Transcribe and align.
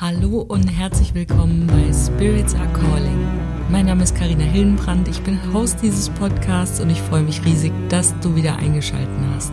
Hallo 0.00 0.46
und 0.48 0.66
herzlich 0.66 1.12
willkommen 1.12 1.66
bei 1.66 1.92
Spirits 1.92 2.54
Are 2.54 2.72
Calling. 2.72 3.18
Mein 3.68 3.84
Name 3.84 4.02
ist 4.02 4.16
Karina 4.16 4.44
Hillenbrand, 4.44 5.06
ich 5.08 5.20
bin 5.20 5.38
Host 5.52 5.80
dieses 5.82 6.08
Podcasts 6.08 6.80
und 6.80 6.88
ich 6.88 7.02
freue 7.02 7.22
mich 7.22 7.44
riesig, 7.44 7.70
dass 7.90 8.18
du 8.20 8.34
wieder 8.34 8.56
eingeschaltet 8.56 9.10
hast. 9.34 9.52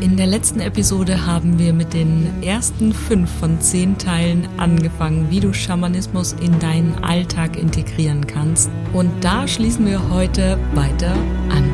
In 0.00 0.16
der 0.16 0.26
letzten 0.26 0.60
Episode 0.60 1.26
haben 1.26 1.58
wir 1.58 1.74
mit 1.74 1.92
den 1.92 2.42
ersten 2.42 2.94
fünf 2.94 3.30
von 3.30 3.60
zehn 3.60 3.98
Teilen 3.98 4.48
angefangen, 4.56 5.26
wie 5.28 5.40
du 5.40 5.52
Schamanismus 5.52 6.32
in 6.40 6.58
deinen 6.60 7.04
Alltag 7.04 7.58
integrieren 7.58 8.26
kannst. 8.26 8.70
Und 8.94 9.10
da 9.22 9.46
schließen 9.46 9.84
wir 9.84 10.08
heute 10.08 10.58
weiter 10.72 11.12
an. 11.50 11.70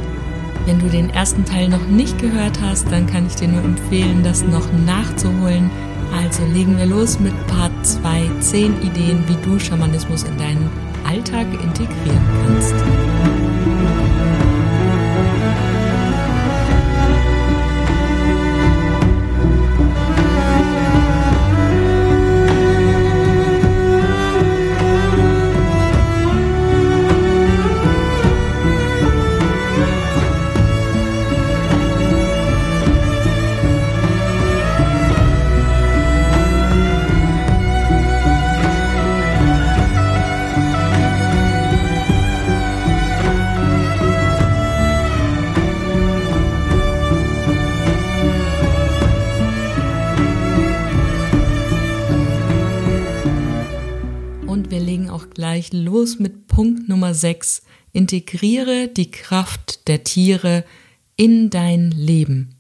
Wenn 0.67 0.81
du 0.81 0.89
den 0.89 1.11
ersten 1.11 1.45
Teil 1.45 1.69
noch 1.69 1.87
nicht 1.87 2.19
gehört 2.19 2.61
hast, 2.61 2.91
dann 2.91 3.07
kann 3.07 3.29
ich 3.29 3.37
dir 3.37 3.47
nur 3.47 3.63
empfehlen, 3.63 4.25
das 4.25 4.43
noch 4.43 4.67
nachzuholen 4.85 5.71
also 6.13 6.45
legen 6.45 6.77
wir 6.77 6.87
los 6.87 7.21
mit 7.21 7.35
Part 7.47 7.70
2, 7.83 8.31
10 8.41 8.83
Ideen, 8.83 9.25
wie 9.29 9.37
du 9.43 9.59
Schamanismus 9.59 10.25
in 10.25 10.37
deinen 10.39 10.71
Alltag 11.05 11.47
integrieren 11.63 12.23
kannst. 12.47 13.10
Mit 56.21 56.47
Punkt 56.47 56.89
Nummer 56.89 57.15
6. 57.15 57.63
Integriere 57.93 58.89
die 58.89 59.11
Kraft 59.11 59.89
der 59.89 60.05
Tiere 60.05 60.65
in 61.17 61.51
dein 61.51 61.91
Leben. 61.91 62.55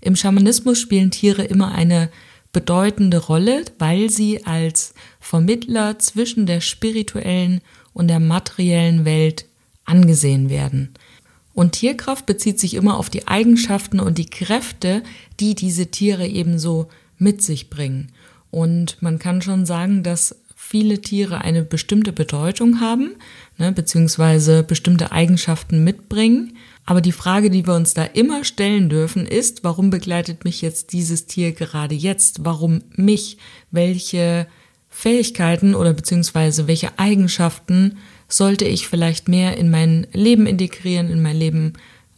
Im 0.00 0.16
Schamanismus 0.16 0.80
spielen 0.80 1.10
Tiere 1.10 1.44
immer 1.44 1.72
eine 1.72 2.10
bedeutende 2.52 3.18
Rolle, 3.18 3.64
weil 3.78 4.10
sie 4.10 4.44
als 4.44 4.94
Vermittler 5.20 5.98
zwischen 6.00 6.44
der 6.44 6.60
spirituellen 6.60 7.60
und 7.94 8.08
der 8.08 8.20
materiellen 8.20 9.04
Welt 9.04 9.46
angesehen 9.84 10.50
werden. 10.50 10.92
Und 11.54 11.72
Tierkraft 11.72 12.26
bezieht 12.26 12.58
sich 12.58 12.74
immer 12.74 12.98
auf 12.98 13.10
die 13.10 13.28
Eigenschaften 13.28 14.00
und 14.00 14.18
die 14.18 14.26
Kräfte, 14.26 15.02
die 15.38 15.54
diese 15.54 15.86
Tiere 15.86 16.26
ebenso 16.26 16.88
mit 17.16 17.42
sich 17.42 17.70
bringen. 17.70 18.12
Und 18.50 19.00
man 19.00 19.18
kann 19.18 19.40
schon 19.40 19.64
sagen, 19.64 20.02
dass 20.02 20.41
viele 20.72 21.02
Tiere 21.02 21.42
eine 21.42 21.64
bestimmte 21.64 22.14
Bedeutung 22.14 22.80
haben, 22.80 23.16
ne, 23.58 23.72
beziehungsweise 23.72 24.62
bestimmte 24.62 25.12
Eigenschaften 25.12 25.84
mitbringen. 25.84 26.56
Aber 26.86 27.02
die 27.02 27.12
Frage, 27.12 27.50
die 27.50 27.66
wir 27.66 27.74
uns 27.74 27.92
da 27.92 28.04
immer 28.04 28.42
stellen 28.42 28.88
dürfen, 28.88 29.26
ist, 29.26 29.64
warum 29.64 29.90
begleitet 29.90 30.46
mich 30.46 30.62
jetzt 30.62 30.94
dieses 30.94 31.26
Tier 31.26 31.52
gerade 31.52 31.94
jetzt? 31.94 32.46
Warum 32.46 32.80
mich? 32.96 33.36
Welche 33.70 34.46
Fähigkeiten 34.88 35.74
oder 35.74 35.92
beziehungsweise 35.92 36.66
welche 36.66 36.98
Eigenschaften 36.98 37.98
sollte 38.26 38.64
ich 38.64 38.88
vielleicht 38.88 39.28
mehr 39.28 39.58
in 39.58 39.68
mein 39.68 40.06
Leben 40.14 40.46
integrieren, 40.46 41.10
in 41.10 41.20
mein 41.20 41.36
Leben 41.36 41.74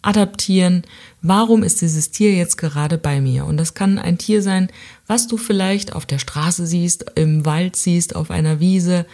adaptieren, 0.06 0.82
warum 1.22 1.62
ist 1.62 1.80
dieses 1.80 2.10
Tier 2.10 2.34
jetzt 2.34 2.56
gerade 2.56 2.98
bei 2.98 3.20
mir? 3.20 3.46
Und 3.46 3.56
das 3.56 3.74
kann 3.74 3.98
ein 3.98 4.18
Tier 4.18 4.42
sein, 4.42 4.68
was 5.06 5.26
du 5.26 5.36
vielleicht 5.36 5.94
auf 5.94 6.06
der 6.06 6.18
Straße 6.18 6.66
siehst, 6.66 7.06
im 7.14 7.44
Wald 7.46 7.76
siehst, 7.76 8.14
auf 8.16 8.30
einer 8.30 8.60
Wiese, 8.60 9.06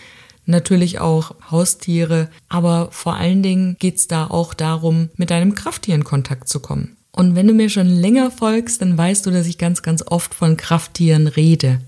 natürlich 0.47 0.99
auch 0.99 1.35
Haustiere, 1.51 2.29
aber 2.49 2.89
vor 2.91 3.15
allen 3.15 3.43
Dingen 3.43 3.77
geht's 3.79 4.09
da 4.09 4.27
auch 4.27 4.55
darum, 4.55 5.11
mit 5.17 5.31
deinem 5.31 5.55
Krafttier 5.55 5.95
in 5.95 6.05
Kontakt 6.05 6.49
zu 6.49 6.61
kommen. 6.61 6.97
Und 7.13 7.35
wenn 7.35 7.47
du 7.47 7.55
mir 7.55 7.69
schon 7.69 7.89
länger 7.89 8.31
folgst, 8.31 8.83
dann 8.83 8.97
weißt 8.97 9.27
du, 9.27 9.31
dass 9.31 9.47
ich 9.47 9.59
ganz, 9.59 9.83
ganz 9.83 10.03
oft 10.07 10.35
von 10.35 10.57
Krafttieren 10.57 11.27
rede. 11.27 11.81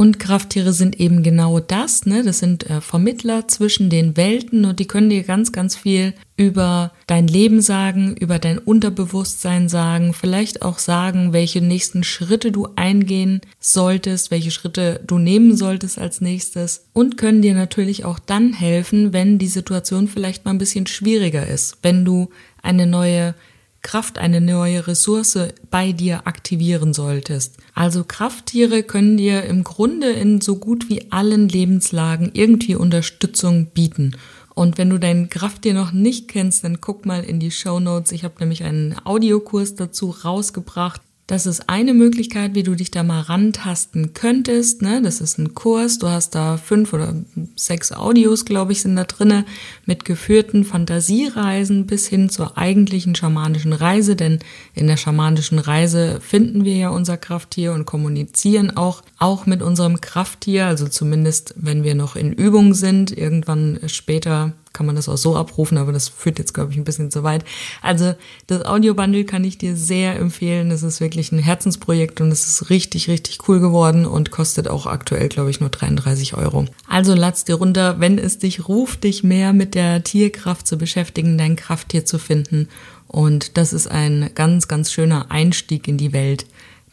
Und 0.00 0.18
Krafttiere 0.18 0.72
sind 0.72 0.98
eben 0.98 1.22
genau 1.22 1.60
das, 1.60 2.06
ne? 2.06 2.22
Das 2.22 2.38
sind 2.38 2.70
äh, 2.70 2.80
Vermittler 2.80 3.48
zwischen 3.48 3.90
den 3.90 4.16
Welten 4.16 4.64
und 4.64 4.80
die 4.80 4.86
können 4.86 5.10
dir 5.10 5.24
ganz, 5.24 5.52
ganz 5.52 5.76
viel 5.76 6.14
über 6.38 6.92
dein 7.06 7.26
Leben 7.26 7.60
sagen, 7.60 8.16
über 8.16 8.38
dein 8.38 8.56
Unterbewusstsein 8.56 9.68
sagen, 9.68 10.14
vielleicht 10.14 10.62
auch 10.62 10.78
sagen, 10.78 11.34
welche 11.34 11.60
nächsten 11.60 12.02
Schritte 12.02 12.50
du 12.50 12.68
eingehen 12.76 13.42
solltest, 13.58 14.30
welche 14.30 14.50
Schritte 14.50 15.02
du 15.06 15.18
nehmen 15.18 15.54
solltest 15.54 15.98
als 15.98 16.22
nächstes 16.22 16.86
und 16.94 17.18
können 17.18 17.42
dir 17.42 17.52
natürlich 17.52 18.06
auch 18.06 18.18
dann 18.18 18.54
helfen, 18.54 19.12
wenn 19.12 19.36
die 19.36 19.48
Situation 19.48 20.08
vielleicht 20.08 20.46
mal 20.46 20.52
ein 20.52 20.58
bisschen 20.58 20.86
schwieriger 20.86 21.46
ist, 21.46 21.76
wenn 21.82 22.06
du 22.06 22.30
eine 22.62 22.86
neue 22.86 23.34
Kraft, 23.82 24.18
eine 24.18 24.40
neue 24.40 24.86
Ressource 24.86 25.38
bei 25.70 25.92
dir 25.92 26.26
aktivieren 26.26 26.92
solltest. 26.92 27.56
Also 27.74 28.04
Krafttiere 28.04 28.82
können 28.82 29.16
dir 29.16 29.44
im 29.44 29.64
Grunde 29.64 30.10
in 30.10 30.40
so 30.40 30.56
gut 30.56 30.88
wie 30.88 31.10
allen 31.10 31.48
Lebenslagen 31.48 32.30
irgendwie 32.34 32.74
Unterstützung 32.74 33.66
bieten. 33.66 34.16
Und 34.54 34.76
wenn 34.76 34.90
du 34.90 34.98
dein 34.98 35.30
Krafttier 35.30 35.74
noch 35.74 35.92
nicht 35.92 36.28
kennst, 36.28 36.64
dann 36.64 36.80
guck 36.80 37.06
mal 37.06 37.24
in 37.24 37.40
die 37.40 37.50
Show 37.50 37.80
Notes. 37.80 38.12
Ich 38.12 38.24
habe 38.24 38.34
nämlich 38.40 38.64
einen 38.64 38.94
Audiokurs 39.04 39.74
dazu 39.74 40.10
rausgebracht. 40.10 41.00
Das 41.30 41.46
ist 41.46 41.68
eine 41.68 41.94
Möglichkeit, 41.94 42.56
wie 42.56 42.64
du 42.64 42.74
dich 42.74 42.90
da 42.90 43.04
mal 43.04 43.20
rantasten 43.20 44.14
könntest. 44.14 44.82
Ne? 44.82 45.00
Das 45.00 45.20
ist 45.20 45.38
ein 45.38 45.54
Kurs. 45.54 46.00
Du 46.00 46.08
hast 46.08 46.34
da 46.34 46.56
fünf 46.56 46.92
oder 46.92 47.14
sechs 47.54 47.92
Audios, 47.92 48.44
glaube 48.44 48.72
ich, 48.72 48.82
sind 48.82 48.96
da 48.96 49.04
drinne 49.04 49.44
mit 49.86 50.04
geführten 50.04 50.64
Fantasiereisen 50.64 51.86
bis 51.86 52.08
hin 52.08 52.30
zur 52.30 52.58
eigentlichen 52.58 53.14
schamanischen 53.14 53.72
Reise. 53.72 54.16
Denn 54.16 54.40
in 54.74 54.88
der 54.88 54.96
schamanischen 54.96 55.60
Reise 55.60 56.18
finden 56.20 56.64
wir 56.64 56.74
ja 56.74 56.88
unser 56.88 57.16
Krafttier 57.16 57.74
und 57.74 57.86
kommunizieren 57.86 58.76
auch, 58.76 59.02
auch 59.20 59.46
mit 59.46 59.62
unserem 59.62 60.00
Krafttier. 60.00 60.66
Also 60.66 60.88
zumindest, 60.88 61.54
wenn 61.56 61.84
wir 61.84 61.94
noch 61.94 62.16
in 62.16 62.32
Übung 62.32 62.74
sind. 62.74 63.16
Irgendwann 63.16 63.78
später 63.86 64.54
kann 64.72 64.86
man 64.86 64.96
das 64.96 65.08
auch 65.08 65.16
so 65.16 65.36
abrufen, 65.36 65.78
aber 65.78 65.92
das 65.92 66.08
führt 66.08 66.38
jetzt, 66.38 66.54
glaube 66.54 66.72
ich, 66.72 66.78
ein 66.78 66.84
bisschen 66.84 67.10
zu 67.10 67.22
weit. 67.22 67.44
Also 67.82 68.14
das 68.46 68.64
Audiobundle 68.64 69.24
kann 69.24 69.44
ich 69.44 69.58
dir 69.58 69.76
sehr 69.76 70.16
empfehlen. 70.16 70.70
Es 70.70 70.82
ist 70.82 71.00
wirklich 71.00 71.32
ein 71.32 71.38
Herzensprojekt 71.38 72.20
und 72.20 72.30
es 72.30 72.46
ist 72.46 72.70
richtig, 72.70 73.08
richtig 73.08 73.48
cool 73.48 73.60
geworden 73.60 74.06
und 74.06 74.30
kostet 74.30 74.68
auch 74.68 74.86
aktuell, 74.86 75.28
glaube 75.28 75.50
ich, 75.50 75.60
nur 75.60 75.70
33 75.70 76.34
Euro. 76.34 76.66
Also 76.88 77.14
lad's 77.14 77.44
dir 77.44 77.56
runter, 77.56 77.98
wenn 77.98 78.18
es 78.18 78.38
dich 78.38 78.68
ruft, 78.68 79.04
dich 79.04 79.24
mehr 79.24 79.52
mit 79.52 79.74
der 79.74 80.04
Tierkraft 80.04 80.66
zu 80.66 80.78
beschäftigen, 80.78 81.36
dein 81.36 81.56
Krafttier 81.56 82.04
zu 82.04 82.18
finden. 82.18 82.68
Und 83.08 83.56
das 83.56 83.72
ist 83.72 83.90
ein 83.90 84.30
ganz, 84.36 84.68
ganz 84.68 84.92
schöner 84.92 85.32
Einstieg 85.32 85.88
in 85.88 85.98
die 85.98 86.12
Welt 86.12 86.46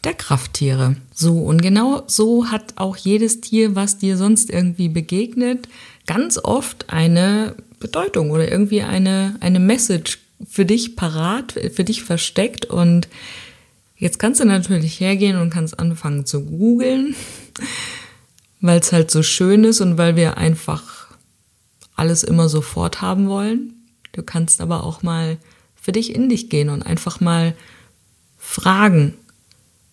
der 0.04 0.14
Krafttiere. 0.14 0.96
So, 1.12 1.38
und 1.38 1.62
genau 1.62 2.02
so 2.06 2.46
hat 2.50 2.74
auch 2.76 2.96
jedes 2.96 3.40
Tier, 3.40 3.74
was 3.74 3.98
dir 3.98 4.16
sonst 4.16 4.50
irgendwie 4.50 4.88
begegnet, 4.88 5.68
ganz 6.06 6.38
oft 6.42 6.86
eine 6.88 7.54
Bedeutung 7.78 8.30
oder 8.30 8.50
irgendwie 8.50 8.82
eine, 8.82 9.36
eine 9.40 9.60
Message 9.60 10.18
für 10.48 10.64
dich 10.64 10.96
parat, 10.96 11.52
für 11.74 11.84
dich 11.84 12.02
versteckt 12.02 12.64
und 12.64 13.08
jetzt 13.96 14.18
kannst 14.18 14.40
du 14.40 14.44
natürlich 14.44 15.00
hergehen 15.00 15.36
und 15.36 15.50
kannst 15.50 15.78
anfangen 15.78 16.26
zu 16.26 16.44
googeln, 16.44 17.14
weil 18.60 18.80
es 18.80 18.92
halt 18.92 19.10
so 19.10 19.22
schön 19.22 19.64
ist 19.64 19.80
und 19.80 19.98
weil 19.98 20.16
wir 20.16 20.38
einfach 20.38 21.08
alles 21.96 22.22
immer 22.22 22.48
sofort 22.48 23.02
haben 23.02 23.28
wollen. 23.28 23.74
Du 24.12 24.22
kannst 24.22 24.60
aber 24.60 24.84
auch 24.84 25.02
mal 25.02 25.38
für 25.74 25.92
dich 25.92 26.14
in 26.14 26.28
dich 26.28 26.48
gehen 26.48 26.68
und 26.68 26.82
einfach 26.82 27.20
mal 27.20 27.54
fragen, 28.36 29.14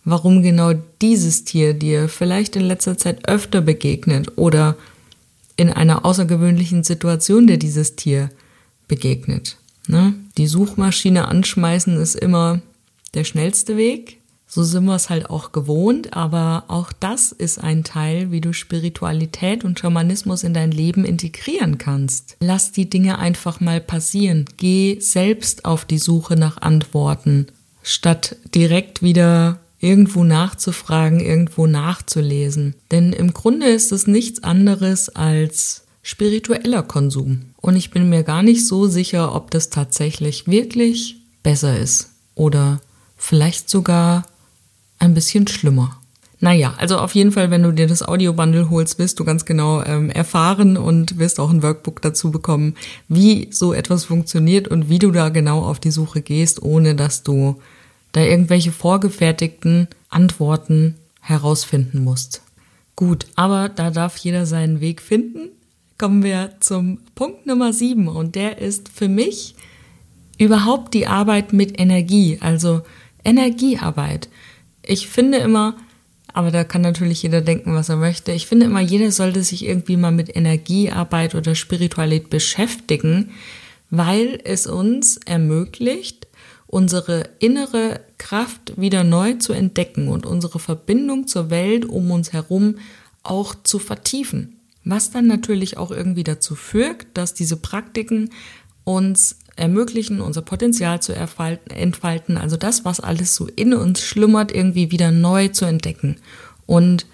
warum 0.04 0.44
genau 0.44 0.74
dieses 1.02 1.44
Tier 1.44 1.74
dir 1.74 2.08
vielleicht 2.08 2.56
in 2.56 2.62
letzter 2.62 2.98
Zeit 2.98 3.28
öfter 3.28 3.62
begegnet 3.62 4.38
oder 4.38 4.78
in 5.58 5.70
einer 5.72 6.06
außergewöhnlichen 6.06 6.84
Situation 6.84 7.48
dir 7.48 7.58
dieses 7.58 7.96
Tier 7.96 8.30
begegnet. 8.88 9.58
Ne? 9.88 10.14
Die 10.38 10.48
Suchmaschine 10.48 11.28
anschmeißen 11.28 11.98
ist 11.98 12.16
immer 12.16 12.62
der 13.14 13.24
schnellste 13.24 13.78
Weg. 13.78 14.20
So 14.48 14.64
sind 14.64 14.86
wir 14.86 14.96
es 14.96 15.10
halt 15.10 15.30
auch 15.30 15.52
gewohnt, 15.52 16.14
aber 16.14 16.66
auch 16.68 16.94
das 16.94 17.32
ist 17.32 17.58
ein 17.58 17.84
Teil, 17.84 18.32
wie 18.32 18.42
du 18.42 18.54
Spiritualität 18.54 19.66
und 19.66 19.80
Schamanismus 19.80 20.44
in 20.44 20.54
dein 20.54 20.72
Leben 20.72 21.04
integrieren 21.04 21.78
kannst. 21.78 22.38
Lass 22.40 22.72
die 22.72 22.90
Dinge 22.90 23.18
einfach 23.18 23.60
mal 23.60 23.82
passieren. 23.82 24.46
Geh 24.58 25.00
selbst 25.00 25.66
auf 25.66 25.84
die 25.86 25.98
Suche 25.98 26.36
nach 26.36 26.62
Antworten, 26.62 27.48
statt 27.82 28.36
direkt 28.54 29.02
wieder 29.02 29.60
irgendwo 29.86 30.24
nachzufragen, 30.24 31.20
irgendwo 31.20 31.68
nachzulesen. 31.68 32.74
Denn 32.90 33.14
im 33.14 33.34
Grunde 33.34 33.68
ist 33.68 33.92
es 33.92 34.08
nichts 34.08 34.44
anderes 34.44 35.10
als 35.10 35.84
spiritueller 36.02 36.82
Konsum. 36.82 37.54
Und 37.58 37.76
ich 37.76 37.92
bin 37.92 38.10
mir 38.10 38.24
gar 38.24 38.42
nicht 38.42 38.66
so 38.66 38.88
sicher, 38.88 39.36
ob 39.36 39.52
das 39.52 39.70
tatsächlich 39.70 40.48
wirklich 40.48 41.18
besser 41.44 41.78
ist 41.78 42.10
oder 42.34 42.82
vielleicht 43.16 43.70
sogar 43.70 44.26
ein 44.98 45.14
bisschen 45.14 45.48
schlimmer. 45.48 46.00
Naja, 46.40 46.74
also 46.78 46.98
auf 46.98 47.14
jeden 47.16 47.32
Fall, 47.32 47.50
wenn 47.50 47.64
du 47.64 47.72
dir 47.72 47.88
das 47.88 48.04
Audiobundle 48.04 48.70
holst, 48.70 49.00
wirst 49.00 49.20
du 49.20 49.24
ganz 49.24 49.46
genau 49.46 49.84
ähm, 49.84 50.10
erfahren 50.10 50.78
und 50.78 51.18
wirst 51.18 51.40
auch 51.40 51.50
ein 51.50 51.64
Workbook 51.64 52.02
dazu 52.02 52.32
bekommen, 52.32 52.76
wie 53.08 53.48
so 53.52 53.74
etwas 53.74 54.06
funktioniert 54.06 54.68
und 54.68 54.90
wie 54.90 55.00
du 55.00 55.12
da 55.12 55.30
genau 55.30 55.62
auf 55.62 55.80
die 55.80 55.92
Suche 55.92 56.22
gehst, 56.22 56.62
ohne 56.62 56.96
dass 56.96 57.24
du 57.24 57.62
da 58.16 58.22
irgendwelche 58.22 58.72
vorgefertigten 58.72 59.90
Antworten 60.08 60.96
herausfinden 61.20 62.02
musst. 62.02 62.44
Gut, 62.96 63.26
aber 63.36 63.68
da 63.68 63.92
darf 63.92 64.16
jeder 64.18 64.46
seinen 64.46 64.80
Weg 64.80 65.02
finden. 65.02 65.50
Kommen 65.98 66.24
wir 66.24 66.52
zum 66.62 67.00
Punkt 67.14 67.46
Nummer 67.46 67.74
sieben 67.74 68.08
und 68.08 68.36
der 68.36 68.60
ist 68.60 68.88
für 68.88 69.10
mich 69.10 69.56
überhaupt 70.38 70.94
die 70.94 71.08
Arbeit 71.08 71.52
mit 71.52 71.78
Energie, 71.78 72.38
also 72.40 72.84
Energiearbeit. 73.26 74.30
Ich 74.82 75.10
finde 75.10 75.40
immer, 75.40 75.76
aber 76.32 76.52
da 76.52 76.64
kann 76.64 76.82
natürlich 76.82 77.22
jeder 77.22 77.42
denken, 77.42 77.74
was 77.74 77.90
er 77.90 77.98
möchte. 77.98 78.32
Ich 78.32 78.46
finde 78.48 78.68
immer, 78.68 78.82
jeder 78.82 79.12
sollte 79.12 79.44
sich 79.44 79.66
irgendwie 79.66 79.98
mal 79.98 80.12
mit 80.12 80.34
Energiearbeit 80.34 81.36
oder 81.36 81.54
Spiritualität 81.54 82.30
beschäftigen, 82.30 83.32
weil 83.90 84.40
es 84.46 84.68
uns 84.68 85.18
ermöglicht, 85.18 86.25
unsere 86.68 87.30
innere 87.40 88.02
Kraft 88.18 88.80
wieder 88.80 89.04
neu 89.04 89.34
zu 89.34 89.54
entdecken 89.54 90.08
und 90.08 90.26
unsere 90.26 90.60
Verbindung 90.60 91.28
zur 91.28 91.50
Welt 91.50 91.86
um 91.86 92.12
uns 92.12 92.34
herum 92.34 92.76
auch 93.24 93.56
zu 93.64 93.80
vertiefen. 93.80 94.60
Was 94.84 95.10
dann 95.10 95.28
natürlich 95.28 95.78
auch 95.78 95.92
irgendwie 95.92 96.24
dazu 96.24 96.56
führt, 96.56 97.08
dass 97.14 97.34
diese 97.34 97.58
Praktiken 97.58 98.30
uns 98.84 99.38
ermöglichen, 99.56 100.22
unser 100.22 100.42
Potenzial 100.42 101.02
zu 101.02 101.14
entfalten, 101.14 102.38
also 102.38 102.58
das, 102.58 102.86
was 102.86 103.00
alles 103.00 103.36
so 103.36 103.48
in 103.48 103.74
uns 103.74 104.02
schlummert, 104.02 104.52
irgendwie 104.52 104.92
wieder 104.92 105.12
neu 105.12 105.48
zu 105.48 105.66
entdecken. 105.66 106.18
Und 106.66 107.08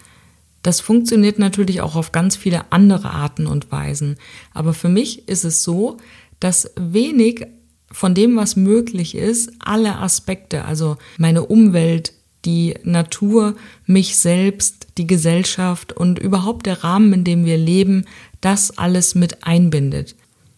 das 0.63 0.79
funktioniert 0.79 1.39
natürlich 1.39 1.81
auch 1.81 1.95
auf 1.95 2.11
ganz 2.11 2.35
viele 2.35 2.71
andere 2.71 3.11
Arten 3.11 3.47
und 3.47 3.71
Weisen. 3.71 4.17
Aber 4.53 4.73
für 4.73 4.89
mich 4.89 5.27
ist 5.27 5.45
es 5.45 5.63
so, 5.63 5.97
dass 6.39 6.71
wenig 6.75 7.47
von 7.91 8.13
dem, 8.13 8.35
was 8.35 8.55
möglich 8.55 9.15
ist, 9.15 9.51
alle 9.59 9.97
Aspekte, 9.97 10.65
also 10.65 10.97
meine 11.17 11.45
Umwelt, 11.45 12.13
die 12.45 12.73
Natur, 12.83 13.55
mich 13.85 14.17
selbst, 14.17 14.87
die 14.97 15.07
Gesellschaft 15.07 15.93
und 15.93 16.19
überhaupt 16.19 16.65
der 16.65 16.83
Rahmen, 16.83 17.13
in 17.13 17.23
dem 17.23 17.45
wir 17.45 17.57
leben, 17.57 18.05
das 18.39 18.77
alles 18.77 19.15
mit 19.15 19.43
einbindet. 19.43 20.15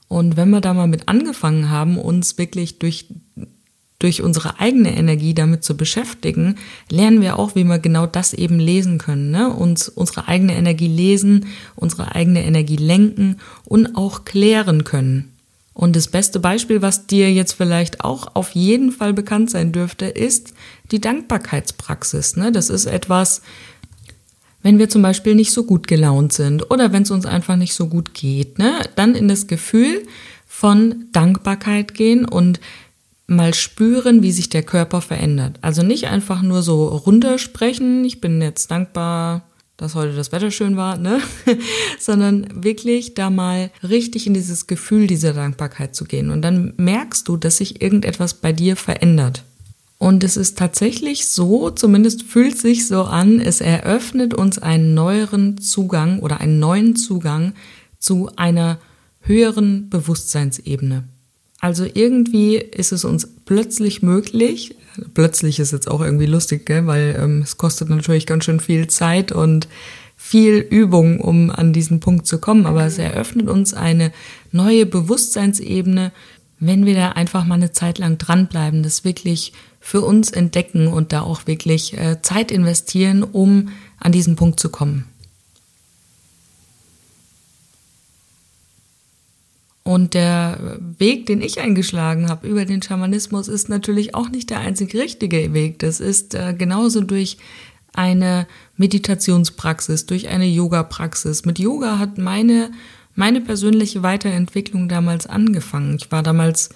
Und 0.08 0.38
wenn 0.38 0.50
wir 0.52 0.62
da 0.62 0.74
mal 0.74 0.88
mit 0.88 1.10
angefangen 1.10 1.70
haben, 1.70 1.98
uns 1.98 2.38
wirklich 2.38 2.80
durch, 2.80 3.08
durch 4.00 4.22
unsere 4.22 4.60
eigene 4.60 4.96
Energie 4.96 5.34
damit 5.34 5.64
zu 5.64 5.76
beschäftigen, 5.76 6.56
lernen 6.90 7.22
wir 7.22 7.40
auch, 7.40 7.56
wie 7.56 7.64
wir 7.64 7.80
genau 7.80 8.06
das 8.06 8.34
eben 8.34 8.60
lesen 8.60 8.98
können. 8.98 9.32
Ne? 9.32 9.50
Uns 9.50 9.90
unsere 9.90 10.28
eigene 10.28 10.56
Energie 10.56 10.88
lesen, 10.88 11.48
unsere 11.76 12.16
eigene 12.16 12.44
Energie 12.44 12.76
lenken 12.76 13.38
und 13.66 13.96
auch 13.96 14.24
klären 14.24 14.84
können. 14.84 15.33
Und 15.74 15.96
das 15.96 16.08
beste 16.08 16.40
Beispiel, 16.40 16.82
was 16.82 17.08
dir 17.08 17.34
jetzt 17.34 17.54
vielleicht 17.54 18.02
auch 18.02 18.36
auf 18.36 18.52
jeden 18.52 18.92
Fall 18.92 19.14
bekannt 19.14 19.50
sein 19.50 19.72
dürfte, 19.72 20.06
ist 20.06 20.54
die 20.92 21.02
Dankbarkeitspraxis. 21.02 22.36
Ne? 22.36 22.52
Das 22.52 22.70
ist 22.70 22.86
etwas, 22.86 23.42
wenn 24.64 24.80
wir 24.80 24.90
zum 24.90 25.02
Beispiel 25.02 25.36
nicht 25.36 25.52
so 25.52 25.66
gut 25.66 25.88
gelaunt 25.88 26.34
sind 26.34 26.72
oder 26.72 26.92
wenn 26.92 27.04
es 27.04 27.12
uns 27.12 27.26
einfach 27.26 27.58
nicht 27.58 27.74
so 27.74 27.88
gut 27.88 28.14
geht, 28.14 28.58
ne, 28.58 28.80
dann 28.96 29.14
in 29.14 29.28
das 29.28 29.48
Gefühl 29.48 30.04
von 30.48 31.06
Dankbarkeit 31.12 31.94
gehen 31.94 32.26
und 32.26 32.60
mal 33.28 33.54
spüren, 33.54 34.24
wie 34.24 34.32
sich 34.32 34.50
der 34.50 34.64
Körper 34.64 35.02
verändert. 35.02 35.60
Also 35.62 35.84
nicht 35.84 36.08
einfach 36.08 36.42
nur 36.42 36.62
so 36.62 36.88
runtersprechen, 36.88 38.06
ich 38.06 38.22
bin 38.22 38.42
jetzt 38.42 38.72
dankbar, 38.72 39.44
dass 39.78 39.96
heute 39.96 40.16
das 40.16 40.32
Wetter 40.32 40.52
schön 40.52 40.78
war, 40.78 40.98
ne? 40.98 41.20
sondern 42.00 42.48
wirklich 42.64 43.16
da 43.16 43.30
mal 43.30 43.72
richtig 43.82 44.28
in 44.28 44.34
dieses 44.34 44.68
Gefühl 44.68 45.08
dieser 45.08 45.34
Dankbarkeit 45.34 45.96
zu 45.96 46.06
gehen. 46.06 46.30
Und 46.30 46.42
dann 46.42 46.74
merkst 46.78 47.28
du, 47.28 47.38
dass 47.38 47.58
sich 47.58 47.82
irgendetwas 47.82 48.36
bei 48.36 48.54
dir 48.54 48.76
verändert. 48.76 49.44
Und 49.98 50.24
es 50.24 50.38
ist 50.38 50.58
tatsächlich 50.58 51.28
so, 51.28 51.70
zumindest 51.70 52.24
fühlt 52.24 52.58
sich 52.58 52.88
so 52.88 53.04
an, 53.04 53.40
es 53.40 53.62
eröffnet 53.62 54.34
uns 54.34 54.60
einen 54.60 54.94
neueren 54.94 55.60
Zugang 55.60 56.20
oder 56.20 56.42
einen 56.42 56.60
neuen 56.60 56.96
Zugang 56.96 57.54
zu 58.00 58.30
einer 58.36 58.80
höheren 59.22 59.90
Bewusstseinsebene. 59.90 61.06
Also 61.62 61.86
irgendwie 61.86 62.58
ist 62.58 62.92
es 62.92 63.06
uns 63.06 63.33
plötzlich 63.46 64.02
möglich, 64.02 64.76
plötzlich 65.14 65.60
ist 65.60 65.72
jetzt 65.72 65.90
auch 65.90 66.02
irgendwie 66.02 66.26
lustig, 66.26 66.66
gell? 66.66 66.88
weil 66.88 67.18
ähm, 67.20 67.42
es 67.42 67.58
kostet 67.58 67.90
natürlich 67.90 68.26
ganz 68.26 68.46
schön 68.46 68.60
viel 68.60 68.88
Zeit 68.88 69.32
und 69.32 69.68
viel 70.16 70.58
Übung, 70.58 71.20
um 71.20 71.50
an 71.50 71.74
diesen 71.74 72.00
Punkt 72.00 72.28
zu 72.28 72.40
kommen, 72.40 72.66
aber 72.66 72.86
es 72.86 72.98
eröffnet 72.98 73.50
uns 73.50 73.74
eine 73.74 74.12
neue 74.52 74.86
Bewusstseinsebene, 74.86 76.12
wenn 76.60 76.86
wir 76.86 76.96
da 76.96 77.10
einfach 77.10 77.46
mal 77.46 77.56
eine 77.56 77.74
Zeit 77.74 77.98
lang 77.98 78.18
dranbleiben, 78.18 78.84
das 78.84 79.04
wirklich 79.04 79.52
für 79.82 80.02
uns 80.02 80.32
entdecken 80.32 80.88
und 80.88 81.12
da 81.12 81.22
auch 81.22 81.46
wirklich 81.46 81.98
äh, 81.98 82.22
Zeit 82.22 82.52
investieren, 82.52 83.24
um 83.24 83.70
an 84.00 84.14
diesen 84.14 84.38
Punkt 84.38 84.60
zu 84.60 84.70
kommen. 84.70 85.06
Und 89.84 90.14
der 90.14 90.80
Weg, 90.98 91.26
den 91.26 91.42
ich 91.42 91.60
eingeschlagen 91.60 92.30
habe 92.30 92.48
über 92.48 92.64
den 92.64 92.82
Schamanismus, 92.82 93.50
ist 93.50 93.68
natürlich 93.68 94.16
auch 94.16 94.30
nicht 94.30 94.50
der 94.50 94.60
einzig 94.60 94.96
richtige 94.96 95.54
Weg. 95.54 95.80
Das 95.80 96.00
ist 96.00 96.36
äh, 96.36 96.54
genauso 96.58 97.02
durch 97.02 97.38
eine 97.94 98.48
Meditationspraxis, 98.78 100.06
durch 100.06 100.30
eine 100.30 100.46
Yoga-Praxis. 100.48 101.46
Mit 101.46 101.60
Yoga 101.60 102.00
hat 102.00 102.18
meine, 102.18 102.72
meine 103.14 103.42
persönliche 103.42 104.04
Weiterentwicklung 104.04 104.88
damals 104.88 105.28
angefangen. 105.28 105.98
Ich 106.00 106.12
war 106.12 106.24
damals 106.24 106.70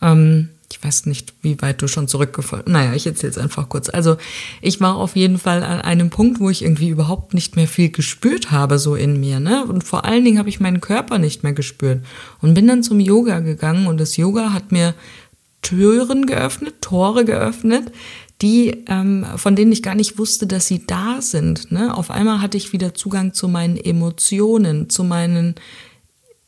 ähm, 0.00 0.48
ich 0.70 0.82
weiß 0.82 1.06
nicht, 1.06 1.32
wie 1.42 1.60
weit 1.62 1.80
du 1.80 1.88
schon 1.88 2.08
zurückgefolgt. 2.08 2.68
Naja, 2.68 2.94
ich 2.94 3.06
erzähle 3.06 3.30
es 3.30 3.38
einfach 3.38 3.68
kurz. 3.68 3.88
Also 3.88 4.16
ich 4.60 4.80
war 4.80 4.96
auf 4.96 5.14
jeden 5.14 5.38
Fall 5.38 5.62
an 5.62 5.80
einem 5.80 6.10
Punkt, 6.10 6.40
wo 6.40 6.50
ich 6.50 6.62
irgendwie 6.62 6.88
überhaupt 6.88 7.34
nicht 7.34 7.56
mehr 7.56 7.68
viel 7.68 7.90
gespürt 7.90 8.50
habe, 8.50 8.78
so 8.78 8.96
in 8.96 9.20
mir. 9.20 9.38
Ne? 9.38 9.64
Und 9.64 9.84
vor 9.84 10.04
allen 10.04 10.24
Dingen 10.24 10.38
habe 10.38 10.48
ich 10.48 10.60
meinen 10.60 10.80
Körper 10.80 11.18
nicht 11.18 11.42
mehr 11.42 11.52
gespürt. 11.52 12.04
Und 12.40 12.54
bin 12.54 12.66
dann 12.66 12.82
zum 12.82 13.00
Yoga 13.00 13.40
gegangen 13.40 13.86
und 13.86 13.98
das 13.98 14.16
Yoga 14.16 14.52
hat 14.52 14.72
mir 14.72 14.94
Türen 15.62 16.26
geöffnet, 16.26 16.74
Tore 16.80 17.24
geöffnet, 17.24 17.92
die, 18.42 18.84
ähm, 18.88 19.24
von 19.36 19.56
denen 19.56 19.72
ich 19.72 19.82
gar 19.82 19.94
nicht 19.94 20.18
wusste, 20.18 20.46
dass 20.46 20.66
sie 20.66 20.86
da 20.86 21.20
sind. 21.20 21.72
Ne? 21.72 21.96
Auf 21.96 22.10
einmal 22.10 22.42
hatte 22.42 22.56
ich 22.56 22.72
wieder 22.72 22.94
Zugang 22.94 23.32
zu 23.32 23.48
meinen 23.48 23.76
Emotionen, 23.76 24.90
zu 24.90 25.04
meinen 25.04 25.54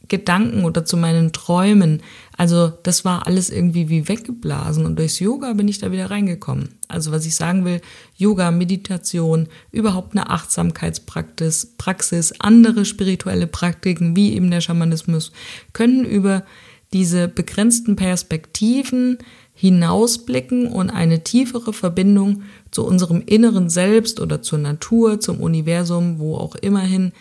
Gedanken 0.09 0.65
oder 0.65 0.85
zu 0.85 0.97
meinen 0.97 1.33
Träumen. 1.33 2.03
Also 2.37 2.73
das 2.83 3.05
war 3.05 3.27
alles 3.27 3.51
irgendwie 3.51 3.89
wie 3.89 4.09
weggeblasen 4.09 4.87
und 4.87 4.99
durchs 4.99 5.19
Yoga 5.21 5.53
bin 5.53 5.69
ich 5.69 5.79
da 5.79 5.93
wieder 5.93 6.11
reingekommen. 6.11 6.71
Also 6.89 7.13
was 7.13 7.27
ich 7.27 7.35
sagen 7.35 7.65
will, 7.65 7.81
Yoga, 8.17 8.51
Meditation, 8.51 9.49
überhaupt 9.71 10.13
eine 10.13 10.31
Achtsamkeitspraxis, 10.31 11.75
Praxis, 11.79 12.35
andere 12.39 12.85
spirituelle 12.85 13.47
Praktiken 13.47 14.17
wie 14.17 14.35
eben 14.35 14.51
der 14.51 14.61
Schamanismus 14.61 15.33
können 15.73 16.05
über 16.05 16.45
diese 16.93 17.29
begrenzten 17.29 17.97
Perspektiven 17.97 19.19
hinausblicken 19.53 20.69
und 20.69 20.89
eine 20.89 21.25
tiefere 21.25 21.73
Verbindung 21.73 22.43
zu 22.71 22.87
unserem 22.87 23.23
inneren 23.27 23.69
Selbst 23.69 24.21
oder 24.21 24.41
zur 24.41 24.61
Natur, 24.61 25.21
zum 25.21 25.41
Universum, 25.41 26.19
wo 26.21 26.37
auch 26.37 26.55
immerhin 26.55 27.13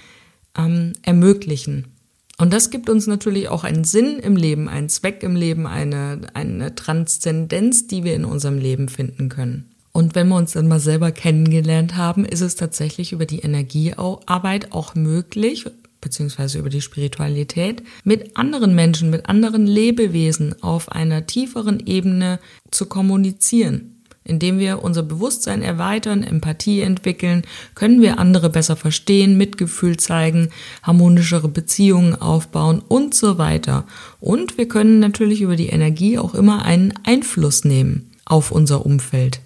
ähm, 0.55 0.93
ermöglichen. 1.01 1.96
Und 2.39 2.53
das 2.53 2.69
gibt 2.69 2.89
uns 2.89 3.07
natürlich 3.07 3.49
auch 3.49 3.63
einen 3.63 3.83
Sinn 3.83 4.19
im 4.19 4.35
Leben, 4.35 4.69
einen 4.69 4.89
Zweck 4.89 5.23
im 5.23 5.35
Leben, 5.35 5.65
eine, 5.65 6.21
eine 6.33 6.75
Transzendenz, 6.75 7.87
die 7.87 8.03
wir 8.03 8.13
in 8.13 8.25
unserem 8.25 8.59
Leben 8.59 8.89
finden 8.89 9.29
können. 9.29 9.71
Und 9.91 10.13
wenn 10.13 10.27
wir 10.27 10.35
uns 10.35 10.51
dann 10.51 10.67
mal 10.67 10.79
selber 10.79 11.11
kennengelernt 11.11 11.95
haben, 11.95 12.23
ist 12.23 12.41
es 12.41 12.55
tatsächlich 12.55 13.11
über 13.11 13.25
die 13.25 13.39
Energiearbeit 13.39 14.71
auch 14.71 14.93
möglich, 14.93 15.65
beziehungsweise 15.99 16.59
über 16.59 16.69
die 16.69 16.81
Spiritualität, 16.81 17.81
mit 18.03 18.37
anderen 18.37 18.75
Menschen, 18.75 19.09
mit 19.09 19.27
anderen 19.27 19.65
Lebewesen 19.65 20.61
auf 20.61 20.91
einer 20.91 21.25
tieferen 21.25 21.81
Ebene 21.87 22.39
zu 22.69 22.85
kommunizieren. 22.85 23.96
Indem 24.27 24.59
wir 24.59 24.83
unser 24.83 25.03
Bewusstsein 25.03 25.61
erweitern, 25.61 26.21
Empathie 26.21 26.81
entwickeln, 26.81 27.43
können 27.75 28.01
wir 28.01 28.19
andere 28.19 28.49
besser 28.49 28.75
verstehen, 28.75 29.37
Mitgefühl 29.37 29.97
zeigen, 29.97 30.49
harmonischere 30.83 31.47
Beziehungen 31.47 32.13
aufbauen 32.13 32.81
und 32.87 33.15
so 33.15 33.37
weiter. 33.37 33.85
Und 34.19 34.57
wir 34.57 34.67
können 34.67 34.99
natürlich 34.99 35.41
über 35.41 35.55
die 35.55 35.69
Energie 35.69 36.19
auch 36.19 36.35
immer 36.35 36.65
einen 36.65 36.93
Einfluss 37.03 37.63
nehmen 37.63 38.11
auf 38.25 38.51
unser 38.51 38.85
Umfeld. 38.85 39.39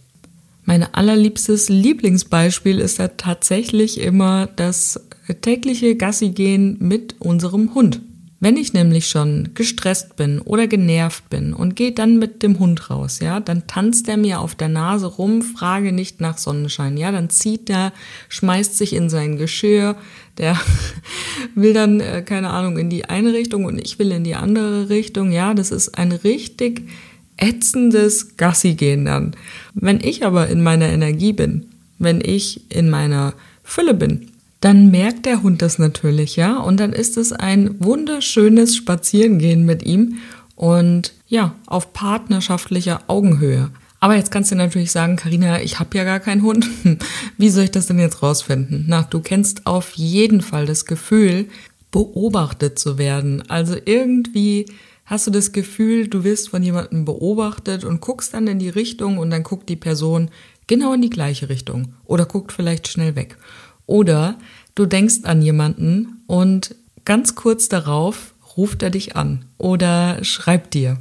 Mein 0.65 0.83
allerliebstes 0.93 1.69
Lieblingsbeispiel 1.69 2.79
ist 2.79 2.99
da 2.99 3.09
tatsächlich 3.09 3.99
immer 3.99 4.47
das 4.55 4.99
tägliche 5.41 5.95
Gassi 5.95 6.29
gehen 6.29 6.77
mit 6.79 7.15
unserem 7.19 7.73
Hund. 7.75 8.01
Wenn 8.43 8.57
ich 8.57 8.73
nämlich 8.73 9.07
schon 9.07 9.51
gestresst 9.53 10.15
bin 10.15 10.39
oder 10.41 10.65
genervt 10.65 11.29
bin 11.29 11.53
und 11.53 11.75
gehe 11.75 11.91
dann 11.91 12.17
mit 12.17 12.41
dem 12.41 12.57
Hund 12.57 12.89
raus, 12.89 13.19
ja, 13.19 13.39
dann 13.39 13.67
tanzt 13.67 14.09
er 14.09 14.17
mir 14.17 14.39
auf 14.39 14.55
der 14.55 14.67
Nase 14.67 15.05
rum, 15.05 15.43
frage 15.43 15.91
nicht 15.91 16.21
nach 16.21 16.39
Sonnenschein, 16.39 16.97
ja, 16.97 17.11
dann 17.11 17.29
zieht 17.29 17.69
er, 17.69 17.93
schmeißt 18.29 18.75
sich 18.75 18.93
in 18.93 19.11
sein 19.11 19.37
Geschirr, 19.37 19.95
der 20.39 20.59
will 21.55 21.73
dann, 21.73 21.99
äh, 21.99 22.23
keine 22.23 22.49
Ahnung, 22.49 22.79
in 22.79 22.89
die 22.89 23.05
eine 23.05 23.31
Richtung 23.31 23.65
und 23.65 23.77
ich 23.77 23.99
will 23.99 24.11
in 24.11 24.23
die 24.23 24.35
andere 24.35 24.89
Richtung, 24.89 25.31
ja, 25.31 25.53
das 25.53 25.69
ist 25.69 25.95
ein 25.99 26.11
richtig 26.11 26.89
ätzendes 27.37 28.37
Gassi 28.37 28.73
gehen 28.73 29.05
dann. 29.05 29.35
Wenn 29.75 29.99
ich 30.01 30.25
aber 30.25 30.47
in 30.47 30.63
meiner 30.63 30.89
Energie 30.89 31.33
bin, 31.33 31.67
wenn 31.99 32.21
ich 32.21 32.71
in 32.71 32.89
meiner 32.89 33.35
Fülle 33.63 33.93
bin, 33.93 34.30
dann 34.61 34.91
merkt 34.91 35.25
der 35.25 35.43
Hund 35.43 35.61
das 35.61 35.79
natürlich, 35.79 36.35
ja, 36.35 36.57
und 36.57 36.79
dann 36.79 36.93
ist 36.93 37.17
es 37.17 37.33
ein 37.33 37.75
wunderschönes 37.79 38.75
Spazierengehen 38.75 39.65
mit 39.65 39.83
ihm 39.83 40.19
und 40.55 41.13
ja, 41.27 41.55
auf 41.65 41.93
partnerschaftlicher 41.93 43.01
Augenhöe. 43.07 43.69
Aber 43.99 44.15
jetzt 44.15 44.31
kannst 44.31 44.51
du 44.51 44.55
natürlich 44.55 44.91
sagen, 44.91 45.15
Karina, 45.15 45.61
ich 45.61 45.79
habe 45.79 45.97
ja 45.97 46.03
gar 46.03 46.19
keinen 46.19 46.41
Hund. 46.41 46.67
Wie 47.37 47.49
soll 47.49 47.65
ich 47.65 47.71
das 47.71 47.87
denn 47.87 47.99
jetzt 47.99 48.23
rausfinden? 48.23 48.85
Na, 48.87 49.03
du 49.03 49.19
kennst 49.19 49.67
auf 49.67 49.93
jeden 49.93 50.41
Fall 50.41 50.65
das 50.65 50.85
Gefühl, 50.85 51.47
beobachtet 51.91 52.79
zu 52.79 52.97
werden. 52.97 53.43
Also 53.49 53.75
irgendwie 53.85 54.65
hast 55.05 55.27
du 55.27 55.31
das 55.31 55.51
Gefühl, 55.51 56.07
du 56.07 56.23
wirst 56.23 56.49
von 56.49 56.63
jemandem 56.63 57.05
beobachtet 57.05 57.83
und 57.83 58.01
guckst 58.01 58.33
dann 58.33 58.47
in 58.47 58.59
die 58.59 58.69
Richtung 58.69 59.17
und 59.17 59.29
dann 59.29 59.43
guckt 59.43 59.69
die 59.69 59.75
Person 59.75 60.29
genau 60.67 60.93
in 60.93 61.01
die 61.01 61.09
gleiche 61.09 61.49
Richtung 61.49 61.93
oder 62.05 62.25
guckt 62.25 62.51
vielleicht 62.51 62.87
schnell 62.87 63.15
weg. 63.15 63.37
Oder 63.85 64.37
du 64.75 64.85
denkst 64.85 65.21
an 65.23 65.41
jemanden 65.41 66.23
und 66.27 66.75
ganz 67.05 67.35
kurz 67.35 67.69
darauf 67.69 68.33
ruft 68.57 68.83
er 68.83 68.89
dich 68.89 69.15
an 69.15 69.45
oder 69.57 70.23
schreibt 70.23 70.73
dir. 70.73 70.97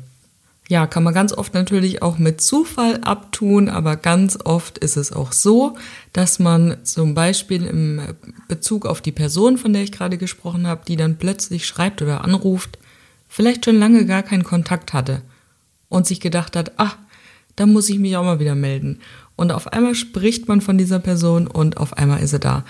Ja, 0.69 0.87
kann 0.87 1.03
man 1.03 1.13
ganz 1.13 1.33
oft 1.33 1.53
natürlich 1.53 2.01
auch 2.01 2.19
mit 2.19 2.41
Zufall 2.41 3.01
abtun, 3.03 3.69
aber 3.69 3.97
ganz 3.97 4.39
oft 4.45 4.79
ist 4.79 4.97
es 4.97 5.13
auch 5.13 5.33
so, 5.33 5.77
dass 6.13 6.39
man 6.39 6.77
zum 6.85 7.15
Beispiel 7.15 7.67
im 7.67 8.01
Bezug 8.47 8.87
auf 8.87 9.01
die 9.01 9.11
Person, 9.11 9.59
von 9.59 9.73
der 9.73 9.83
ich 9.83 9.91
gerade 9.91 10.17
gesprochen 10.17 10.69
habe, 10.69 10.83
die 10.87 10.95
dann 10.95 11.17
plötzlich 11.17 11.67
schreibt 11.67 12.03
oder 12.03 12.23
anruft, 12.23 12.79
vielleicht 13.29 13.65
schon 13.65 13.81
lange 13.81 14.07
gar 14.07 14.23
keinen 14.23 14.45
Kontakt 14.45 14.93
hatte 14.93 15.23
und 15.89 16.07
sich 16.07 16.21
gedacht 16.21 16.55
hat, 16.55 16.71
ach, 16.77 16.97
da 17.57 17.67
muss 17.67 17.89
ich 17.89 17.99
mich 17.99 18.17
auch 18.17 18.25
mal 18.25 18.39
wieder 18.39 18.55
melden. 18.55 19.01
Und 19.41 19.53
auf 19.53 19.73
einmal 19.73 19.95
spricht 19.95 20.49
man 20.49 20.61
von 20.61 20.77
dieser 20.77 20.99
Person 20.99 21.47
und 21.47 21.79
auf 21.79 21.97
einmal 21.97 22.23
ist 22.23 22.35
er 22.35 22.41
da. 22.41 22.65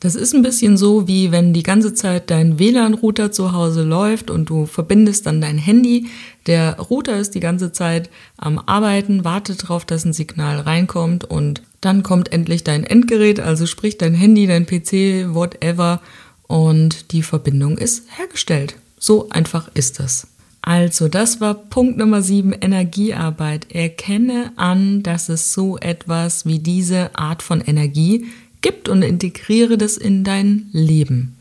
Das 0.00 0.16
ist 0.16 0.34
ein 0.34 0.42
bisschen 0.42 0.76
so, 0.76 1.06
wie 1.06 1.30
wenn 1.30 1.52
die 1.52 1.62
ganze 1.62 1.94
Zeit 1.94 2.30
dein 2.30 2.58
WLAN-Router 2.58 3.30
zu 3.30 3.52
Hause 3.52 3.84
läuft 3.84 4.28
und 4.28 4.50
du 4.50 4.66
verbindest 4.66 5.26
dann 5.26 5.40
dein 5.40 5.56
Handy. 5.56 6.08
Der 6.46 6.80
Router 6.80 7.16
ist 7.16 7.36
die 7.36 7.40
ganze 7.40 7.70
Zeit 7.70 8.10
am 8.36 8.58
Arbeiten, 8.58 9.22
wartet 9.22 9.62
darauf, 9.62 9.84
dass 9.84 10.04
ein 10.04 10.12
Signal 10.12 10.58
reinkommt 10.58 11.22
und 11.22 11.62
dann 11.80 12.02
kommt 12.02 12.32
endlich 12.32 12.64
dein 12.64 12.82
Endgerät, 12.82 13.38
also 13.38 13.66
sprich 13.66 13.96
dein 13.96 14.14
Handy, 14.14 14.48
dein 14.48 14.66
PC, 14.66 15.32
whatever 15.32 16.00
und 16.48 17.12
die 17.12 17.22
Verbindung 17.22 17.78
ist 17.78 18.06
hergestellt. 18.16 18.74
So 18.98 19.28
einfach 19.28 19.70
ist 19.74 20.00
das. 20.00 20.26
Also, 20.62 21.08
das 21.08 21.40
war 21.40 21.54
Punkt 21.54 21.96
Nummer 21.96 22.22
7, 22.22 22.52
Energiearbeit. 22.52 23.74
Erkenne 23.74 24.52
an, 24.56 25.02
dass 25.02 25.28
es 25.28 25.52
so 25.52 25.78
etwas 25.78 26.44
wie 26.44 26.58
diese 26.58 27.16
Art 27.16 27.42
von 27.42 27.60
Energie 27.60 28.26
gibt 28.60 28.88
und 28.88 29.02
integriere 29.02 29.78
das 29.78 29.96
in 29.96 30.22
dein 30.22 30.68
Leben. 30.72 31.36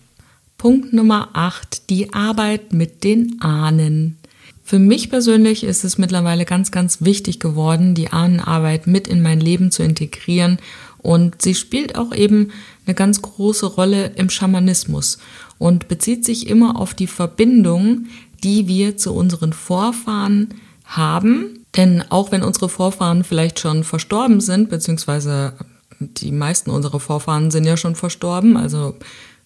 Punkt 0.58 0.94
Nummer 0.94 1.30
8, 1.34 1.90
die 1.90 2.14
Arbeit 2.14 2.74
mit 2.74 3.04
den 3.04 3.42
Ahnen. 3.42 4.18
Für 4.64 4.80
mich 4.80 5.10
persönlich 5.10 5.64
ist 5.64 5.84
es 5.84 5.98
mittlerweile 5.98 6.46
ganz, 6.46 6.72
ganz 6.72 7.02
wichtig 7.02 7.40
geworden, 7.40 7.96
die 7.96 8.10
Ahnenarbeit 8.10 8.88
mit 8.88 9.08
in 9.08 9.22
mein 9.22 9.40
Leben 9.40 9.72
zu 9.72 9.84
integrieren 9.84 10.60
und 11.00 11.42
sie 11.42 11.56
spielt 11.56 11.96
auch 11.98 12.14
eben 12.14 12.52
eine 12.86 12.94
ganz 12.94 13.22
große 13.22 13.66
Rolle 13.66 14.12
im 14.16 14.30
Schamanismus 14.30 15.18
und 15.58 15.88
bezieht 15.88 16.26
sich 16.26 16.48
immer 16.48 16.80
auf 16.80 16.94
die 16.94 17.08
Verbindung, 17.08 18.08
die 18.44 18.68
wir 18.68 18.98
zu 18.98 19.14
unseren 19.14 19.54
Vorfahren 19.54 20.56
haben. 20.86 21.66
Denn 21.76 22.04
auch 22.10 22.32
wenn 22.32 22.44
unsere 22.44 22.70
Vorfahren 22.70 23.24
vielleicht 23.24 23.60
schon 23.60 23.84
verstorben 23.84 24.42
sind, 24.42 24.70
beziehungsweise 24.70 25.54
die 26.00 26.32
meisten 26.32 26.70
unserer 26.70 27.00
Vorfahren 27.00 27.52
sind 27.52 27.66
ja 27.66 27.78
schon 27.78 27.96
verstorben, 27.96 28.58
also 28.58 28.96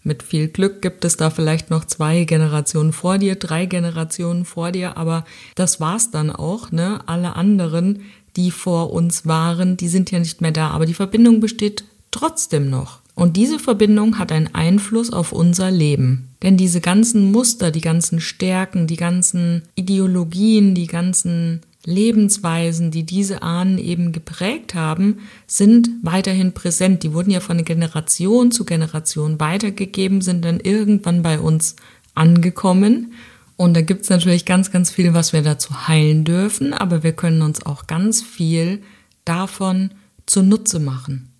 mit 0.03 0.21
viel 0.21 0.49
Glück 0.49 0.81
gibt 0.81 1.05
es 1.05 1.15
da 1.17 1.29
vielleicht 1.29 1.69
noch 1.69 1.85
zwei 1.85 2.25
Generationen 2.25 2.91
vor 2.91 3.17
dir, 3.17 3.35
drei 3.35 3.65
Generationen 3.65 4.43
vor 4.45 4.71
dir, 4.71 4.97
aber 4.97 5.25
das 5.55 5.79
war's 5.79 6.11
dann 6.11 6.29
auch, 6.29 6.71
ne? 6.71 6.99
Alle 7.05 7.35
anderen, 7.35 8.01
die 8.35 8.51
vor 8.51 8.91
uns 8.91 9.25
waren, 9.25 9.77
die 9.77 9.87
sind 9.87 10.11
ja 10.11 10.19
nicht 10.19 10.41
mehr 10.41 10.51
da, 10.51 10.69
aber 10.71 10.85
die 10.85 10.93
Verbindung 10.93 11.39
besteht 11.39 11.85
trotzdem 12.11 12.69
noch. 12.69 12.99
Und 13.15 13.37
diese 13.37 13.59
Verbindung 13.59 14.17
hat 14.17 14.31
einen 14.31 14.53
Einfluss 14.55 15.13
auf 15.13 15.31
unser 15.31 15.69
Leben. 15.69 16.29
Denn 16.41 16.57
diese 16.57 16.81
ganzen 16.81 17.31
Muster, 17.31 17.69
die 17.69 17.81
ganzen 17.81 18.19
Stärken, 18.19 18.87
die 18.87 18.95
ganzen 18.95 19.63
Ideologien, 19.75 20.73
die 20.73 20.87
ganzen 20.87 21.61
Lebensweisen, 21.85 22.91
die 22.91 23.03
diese 23.03 23.43
Ahnen 23.43 23.77
eben 23.77 24.13
geprägt 24.13 24.73
haben, 24.73 25.19
sind 25.47 25.89
weiterhin 26.01 26.53
präsent. 26.53 27.03
Die 27.03 27.13
wurden 27.13 27.29
ja 27.29 27.39
von 27.39 27.63
Generation 27.63 28.51
zu 28.51 28.65
Generation 28.65 29.39
weitergegeben, 29.39 30.21
sind 30.21 30.43
dann 30.45 30.59
irgendwann 30.59 31.21
bei 31.21 31.39
uns 31.39 31.75
angekommen. 32.15 33.13
Und 33.57 33.75
da 33.75 33.81
gibt's 33.81 34.09
natürlich 34.09 34.45
ganz, 34.45 34.71
ganz 34.71 34.89
viel, 34.89 35.13
was 35.13 35.33
wir 35.33 35.41
dazu 35.41 35.87
heilen 35.87 36.23
dürfen, 36.23 36.73
aber 36.73 37.03
wir 37.03 37.13
können 37.13 37.41
uns 37.41 37.65
auch 37.65 37.85
ganz 37.85 38.21
viel 38.21 38.81
davon 39.25 39.91
zunutze 40.25 40.79
machen. 40.79 41.32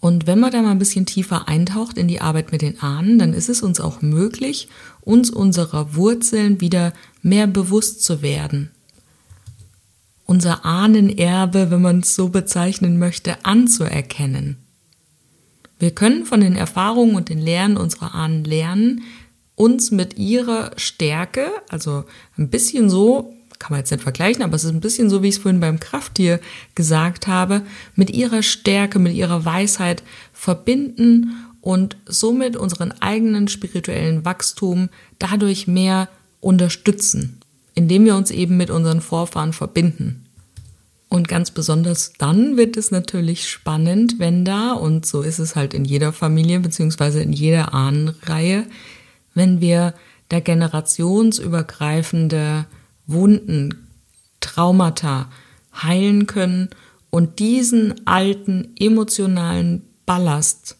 Und 0.00 0.26
wenn 0.26 0.38
man 0.38 0.52
da 0.52 0.62
mal 0.62 0.70
ein 0.70 0.78
bisschen 0.78 1.06
tiefer 1.06 1.48
eintaucht 1.48 1.98
in 1.98 2.06
die 2.06 2.20
Arbeit 2.20 2.52
mit 2.52 2.62
den 2.62 2.80
Ahnen, 2.80 3.18
dann 3.18 3.34
ist 3.34 3.48
es 3.48 3.62
uns 3.62 3.80
auch 3.80 4.00
möglich, 4.00 4.68
uns 5.00 5.30
unserer 5.30 5.96
Wurzeln 5.96 6.60
wieder 6.60 6.92
mehr 7.22 7.46
bewusst 7.46 8.04
zu 8.04 8.22
werden. 8.22 8.70
Unser 10.24 10.64
Ahnenerbe, 10.64 11.70
wenn 11.70 11.82
man 11.82 12.00
es 12.00 12.14
so 12.14 12.28
bezeichnen 12.28 12.98
möchte, 12.98 13.44
anzuerkennen. 13.44 14.58
Wir 15.78 15.90
können 15.92 16.26
von 16.26 16.40
den 16.40 16.54
Erfahrungen 16.54 17.16
und 17.16 17.28
den 17.28 17.38
Lehren 17.38 17.76
unserer 17.76 18.14
Ahnen 18.14 18.44
lernen, 18.44 19.02
uns 19.54 19.90
mit 19.90 20.18
ihrer 20.18 20.70
Stärke, 20.76 21.50
also 21.68 22.04
ein 22.36 22.50
bisschen 22.50 22.88
so 22.90 23.34
kann 23.58 23.72
man 23.72 23.80
jetzt 23.80 23.90
nicht 23.90 24.02
vergleichen, 24.02 24.42
aber 24.42 24.54
es 24.54 24.64
ist 24.64 24.72
ein 24.72 24.80
bisschen 24.80 25.10
so, 25.10 25.22
wie 25.22 25.28
ich 25.28 25.36
es 25.36 25.42
vorhin 25.42 25.60
beim 25.60 25.80
Krafttier 25.80 26.40
gesagt 26.74 27.26
habe, 27.26 27.62
mit 27.94 28.10
ihrer 28.10 28.42
Stärke, 28.42 28.98
mit 28.98 29.14
ihrer 29.14 29.44
Weisheit 29.44 30.02
verbinden 30.32 31.34
und 31.60 31.96
somit 32.06 32.56
unseren 32.56 32.92
eigenen 33.00 33.48
spirituellen 33.48 34.24
Wachstum 34.24 34.88
dadurch 35.18 35.66
mehr 35.66 36.08
unterstützen, 36.40 37.40
indem 37.74 38.04
wir 38.04 38.16
uns 38.16 38.30
eben 38.30 38.56
mit 38.56 38.70
unseren 38.70 39.00
Vorfahren 39.00 39.52
verbinden. 39.52 40.24
Und 41.08 41.26
ganz 41.26 41.50
besonders 41.50 42.12
dann 42.18 42.58
wird 42.58 42.76
es 42.76 42.90
natürlich 42.90 43.48
spannend, 43.48 44.18
wenn 44.18 44.44
da, 44.44 44.72
und 44.72 45.06
so 45.06 45.22
ist 45.22 45.38
es 45.38 45.56
halt 45.56 45.72
in 45.72 45.86
jeder 45.86 46.12
Familie 46.12 46.60
beziehungsweise 46.60 47.22
in 47.22 47.32
jeder 47.32 47.72
Ahnenreihe, 47.72 48.66
wenn 49.34 49.62
wir 49.62 49.94
der 50.30 50.42
generationsübergreifende 50.42 52.66
Wunden, 53.08 53.88
Traumata 54.40 55.28
heilen 55.74 56.26
können 56.26 56.70
und 57.10 57.40
diesen 57.40 58.06
alten 58.06 58.72
emotionalen 58.78 59.82
Ballast 60.06 60.76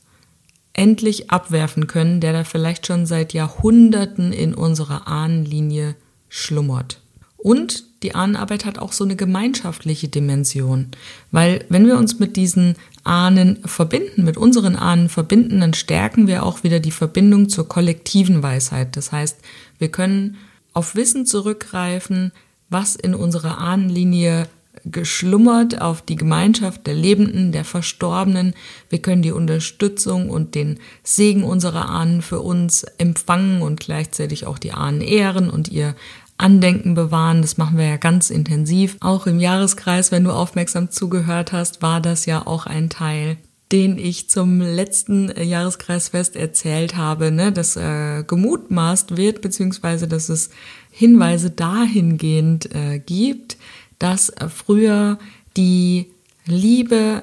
endlich 0.73 1.31
abwerfen 1.31 1.89
können, 1.89 2.21
der 2.21 2.33
da 2.33 2.45
vielleicht 2.45 2.87
schon 2.87 3.05
seit 3.05 3.33
Jahrhunderten 3.33 4.33
in 4.33 4.55
unserer 4.55 5.09
Ahnenlinie 5.09 5.97
schlummert. 6.29 7.01
Und 7.37 7.85
die 8.03 8.15
Ahnenarbeit 8.15 8.65
hat 8.65 8.79
auch 8.79 8.93
so 8.93 9.05
eine 9.05 9.17
gemeinschaftliche 9.17 10.09
Dimension, 10.09 10.89
weil 11.33 11.65
wenn 11.69 11.87
wir 11.87 11.97
uns 11.97 12.19
mit 12.19 12.37
diesen 12.37 12.77
Ahnen 13.05 13.59
verbinden, 13.65 14.25
mit 14.25 14.37
unseren 14.37 14.77
Ahnen 14.77 15.09
verbinden, 15.09 15.61
dann 15.61 15.75
stärken 15.75 16.27
wir 16.27 16.45
auch 16.45 16.63
wieder 16.63 16.79
die 16.79 16.91
Verbindung 16.91 17.49
zur 17.49 17.69
kollektiven 17.69 18.43
Weisheit. 18.43 18.97
Das 18.97 19.11
heißt, 19.13 19.39
wir 19.79 19.89
können 19.89 20.37
auf 20.79 20.95
Wissen 20.95 21.27
zurückgreifen, 21.27 22.31
was 22.71 22.95
in 22.95 23.13
unserer 23.17 23.59
Ahnenlinie 23.59 24.47
geschlummert, 24.85 25.81
auf 25.81 26.03
die 26.03 26.15
Gemeinschaft 26.15 26.87
der 26.87 26.95
Lebenden, 26.95 27.51
der 27.51 27.65
Verstorbenen. 27.65 28.55
Wir 28.89 29.03
können 29.03 29.23
die 29.23 29.33
Unterstützung 29.33 30.31
und 30.31 30.55
den 30.55 30.79
Segen 31.03 31.43
unserer 31.43 31.89
Ahnen 31.89 32.23
für 32.23 32.39
uns 32.39 32.85
empfangen 32.85 33.61
und 33.61 33.81
gleichzeitig 33.81 34.47
auch 34.47 34.57
die 34.57 34.71
Ahnen 34.71 35.01
ehren 35.01 35.51
und 35.51 35.67
ihr 35.67 35.97
Andenken 36.37 36.95
bewahren. 36.95 37.43
Das 37.43 37.59
machen 37.59 37.77
wir 37.77 37.89
ja 37.89 37.97
ganz 37.97 38.31
intensiv. 38.31 38.99
Auch 39.01 39.27
im 39.27 39.41
Jahreskreis, 39.41 40.13
wenn 40.13 40.23
du 40.23 40.31
aufmerksam 40.31 40.93
zugehört 40.93 41.51
hast, 41.51 41.83
war 41.83 42.01
das 42.01 42.25
ja 42.25 42.47
auch 42.47 42.67
ein 42.67 42.89
Teil 42.89 43.37
den 43.73 43.99
ich 43.99 44.31
zum 44.31 44.61
letzten 44.61 45.31
Jahreskreisfest 45.41 46.37
erzählt 46.37 46.97
habe, 46.97 47.31
ne, 47.31 47.53
dass 47.53 47.77
äh, 47.77 48.25
gemutmaßt 48.27 49.17
wird, 49.17 49.43
beziehungsweise 49.43 50.09
dass 50.09 50.29
es 50.29 50.51
Hinweise 50.91 51.51
dahingehend 51.51 52.75
äh, 52.75 52.99
gibt, 52.99 53.59
dass 53.99 54.31
äh, 54.31 54.49
früher 54.49 55.19
die 55.57 56.11
Liebe 56.47 57.23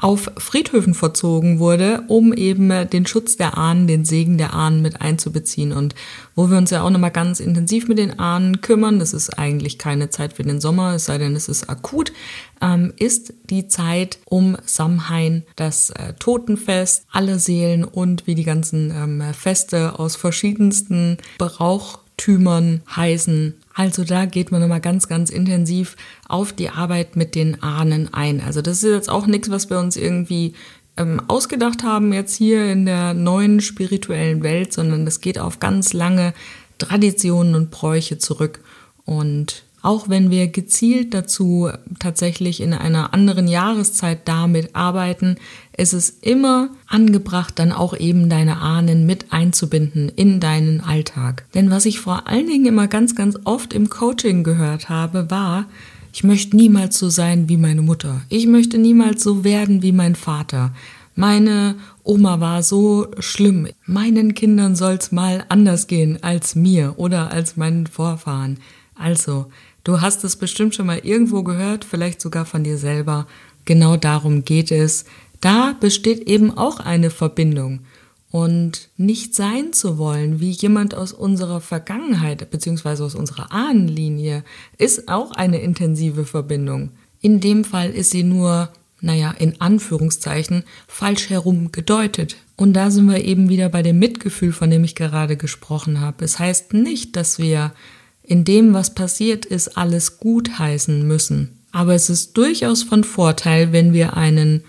auf 0.00 0.30
Friedhöfen 0.38 0.94
verzogen 0.94 1.58
wurde, 1.58 2.04
um 2.08 2.32
eben 2.32 2.88
den 2.88 3.06
Schutz 3.06 3.36
der 3.36 3.58
Ahnen, 3.58 3.86
den 3.86 4.04
Segen 4.04 4.38
der 4.38 4.54
Ahnen 4.54 4.80
mit 4.80 5.00
einzubeziehen. 5.00 5.72
Und 5.72 5.94
wo 6.34 6.50
wir 6.50 6.56
uns 6.56 6.70
ja 6.70 6.82
auch 6.82 6.90
nochmal 6.90 7.10
ganz 7.10 7.38
intensiv 7.38 7.86
mit 7.86 7.98
den 7.98 8.18
Ahnen 8.18 8.62
kümmern, 8.62 8.98
das 8.98 9.12
ist 9.12 9.38
eigentlich 9.38 9.78
keine 9.78 10.08
Zeit 10.08 10.32
für 10.32 10.42
den 10.42 10.60
Sommer, 10.60 10.94
es 10.94 11.04
sei 11.04 11.18
denn, 11.18 11.36
es 11.36 11.48
ist 11.48 11.68
akut, 11.68 12.12
ähm, 12.62 12.94
ist 12.96 13.34
die 13.44 13.68
Zeit 13.68 14.18
um 14.24 14.56
Samhain, 14.64 15.44
das 15.56 15.90
äh, 15.90 16.14
Totenfest, 16.18 17.04
alle 17.10 17.38
Seelen 17.38 17.84
und 17.84 18.26
wie 18.26 18.34
die 18.34 18.44
ganzen 18.44 18.90
ähm, 18.90 19.22
Feste 19.34 19.98
aus 19.98 20.16
verschiedensten 20.16 21.18
Brauchtümern 22.20 22.82
heißen 22.94 23.54
also 23.74 24.04
da 24.04 24.26
geht 24.26 24.52
man 24.52 24.60
nochmal 24.60 24.80
ganz, 24.80 25.08
ganz 25.08 25.30
intensiv 25.30 25.96
auf 26.28 26.52
die 26.52 26.68
Arbeit 26.68 27.16
mit 27.16 27.34
den 27.34 27.62
Ahnen 27.62 28.12
ein. 28.12 28.42
Also 28.42 28.60
das 28.60 28.82
ist 28.82 28.90
jetzt 28.90 29.08
auch 29.08 29.26
nichts, 29.26 29.50
was 29.50 29.70
wir 29.70 29.78
uns 29.78 29.96
irgendwie 29.96 30.54
ähm, 30.98 31.22
ausgedacht 31.28 31.82
haben 31.82 32.12
jetzt 32.12 32.36
hier 32.36 32.70
in 32.70 32.84
der 32.84 33.14
neuen 33.14 33.60
spirituellen 33.60 34.42
Welt, 34.42 34.72
sondern 34.74 35.06
das 35.06 35.22
geht 35.22 35.38
auf 35.38 35.60
ganz 35.60 35.94
lange 35.94 36.34
Traditionen 36.78 37.54
und 37.54 37.70
Bräuche 37.70 38.18
zurück. 38.18 38.60
Und 39.06 39.64
auch 39.82 40.08
wenn 40.08 40.30
wir 40.30 40.48
gezielt 40.48 41.14
dazu 41.14 41.70
tatsächlich 41.98 42.60
in 42.60 42.74
einer 42.74 43.14
anderen 43.14 43.48
Jahreszeit 43.48 44.26
damit 44.26 44.74
arbeiten, 44.76 45.36
ist 45.76 45.92
es 45.92 46.10
immer 46.10 46.68
angebracht, 46.86 47.58
dann 47.58 47.72
auch 47.72 47.96
eben 47.96 48.28
deine 48.28 48.58
Ahnen 48.58 49.06
mit 49.06 49.32
einzubinden 49.32 50.10
in 50.10 50.40
deinen 50.40 50.80
Alltag. 50.80 51.44
Denn 51.54 51.70
was 51.70 51.86
ich 51.86 52.00
vor 52.00 52.28
allen 52.28 52.46
Dingen 52.46 52.66
immer 52.66 52.88
ganz, 52.88 53.14
ganz 53.14 53.38
oft 53.44 53.72
im 53.72 53.88
Coaching 53.88 54.44
gehört 54.44 54.88
habe, 54.88 55.30
war, 55.30 55.66
ich 56.12 56.24
möchte 56.24 56.56
niemals 56.56 56.98
so 56.98 57.08
sein 57.08 57.48
wie 57.48 57.56
meine 57.56 57.82
Mutter. 57.82 58.22
Ich 58.28 58.46
möchte 58.46 58.78
niemals 58.78 59.22
so 59.22 59.44
werden 59.44 59.82
wie 59.82 59.92
mein 59.92 60.16
Vater. 60.16 60.72
Meine 61.14 61.76
Oma 62.02 62.40
war 62.40 62.62
so 62.62 63.08
schlimm. 63.18 63.68
Meinen 63.86 64.34
Kindern 64.34 64.74
soll's 64.74 65.12
mal 65.12 65.44
anders 65.48 65.86
gehen 65.86 66.18
als 66.22 66.54
mir 66.54 66.94
oder 66.96 67.30
als 67.30 67.56
meinen 67.56 67.86
Vorfahren. 67.86 68.58
Also, 68.94 69.46
Du 69.84 70.00
hast 70.00 70.24
es 70.24 70.36
bestimmt 70.36 70.74
schon 70.74 70.86
mal 70.86 70.98
irgendwo 70.98 71.42
gehört, 71.42 71.84
vielleicht 71.84 72.20
sogar 72.20 72.44
von 72.44 72.64
dir 72.64 72.78
selber. 72.78 73.26
Genau 73.64 73.96
darum 73.96 74.44
geht 74.44 74.70
es. 74.70 75.04
Da 75.40 75.74
besteht 75.78 76.28
eben 76.28 76.56
auch 76.56 76.80
eine 76.80 77.10
Verbindung. 77.10 77.80
Und 78.30 78.90
nicht 78.96 79.34
sein 79.34 79.72
zu 79.72 79.98
wollen 79.98 80.38
wie 80.38 80.50
jemand 80.50 80.94
aus 80.94 81.12
unserer 81.12 81.60
Vergangenheit 81.60 82.48
bzw. 82.48 83.02
aus 83.02 83.14
unserer 83.16 83.50
Ahnenlinie 83.50 84.44
ist 84.78 85.08
auch 85.08 85.32
eine 85.32 85.60
intensive 85.60 86.24
Verbindung. 86.24 86.90
In 87.20 87.40
dem 87.40 87.64
Fall 87.64 87.90
ist 87.90 88.12
sie 88.12 88.22
nur, 88.22 88.68
naja, 89.00 89.34
in 89.36 89.60
Anführungszeichen 89.60 90.62
falsch 90.86 91.28
herum 91.28 91.72
gedeutet. 91.72 92.36
Und 92.54 92.74
da 92.74 92.90
sind 92.90 93.06
wir 93.10 93.24
eben 93.24 93.48
wieder 93.48 93.68
bei 93.68 93.82
dem 93.82 93.98
Mitgefühl, 93.98 94.52
von 94.52 94.70
dem 94.70 94.84
ich 94.84 94.94
gerade 94.94 95.36
gesprochen 95.36 96.00
habe. 96.00 96.24
Es 96.24 96.38
heißt 96.38 96.72
nicht, 96.72 97.16
dass 97.16 97.38
wir 97.38 97.72
in 98.30 98.44
dem, 98.44 98.74
was 98.74 98.94
passiert 98.94 99.44
ist, 99.44 99.76
alles 99.76 100.20
gut 100.20 100.56
heißen 100.60 101.04
müssen. 101.04 101.58
Aber 101.72 101.94
es 101.94 102.08
ist 102.08 102.36
durchaus 102.36 102.84
von 102.84 103.02
Vorteil, 103.02 103.72
wenn 103.72 103.92
wir 103.92 104.16
einen 104.16 104.62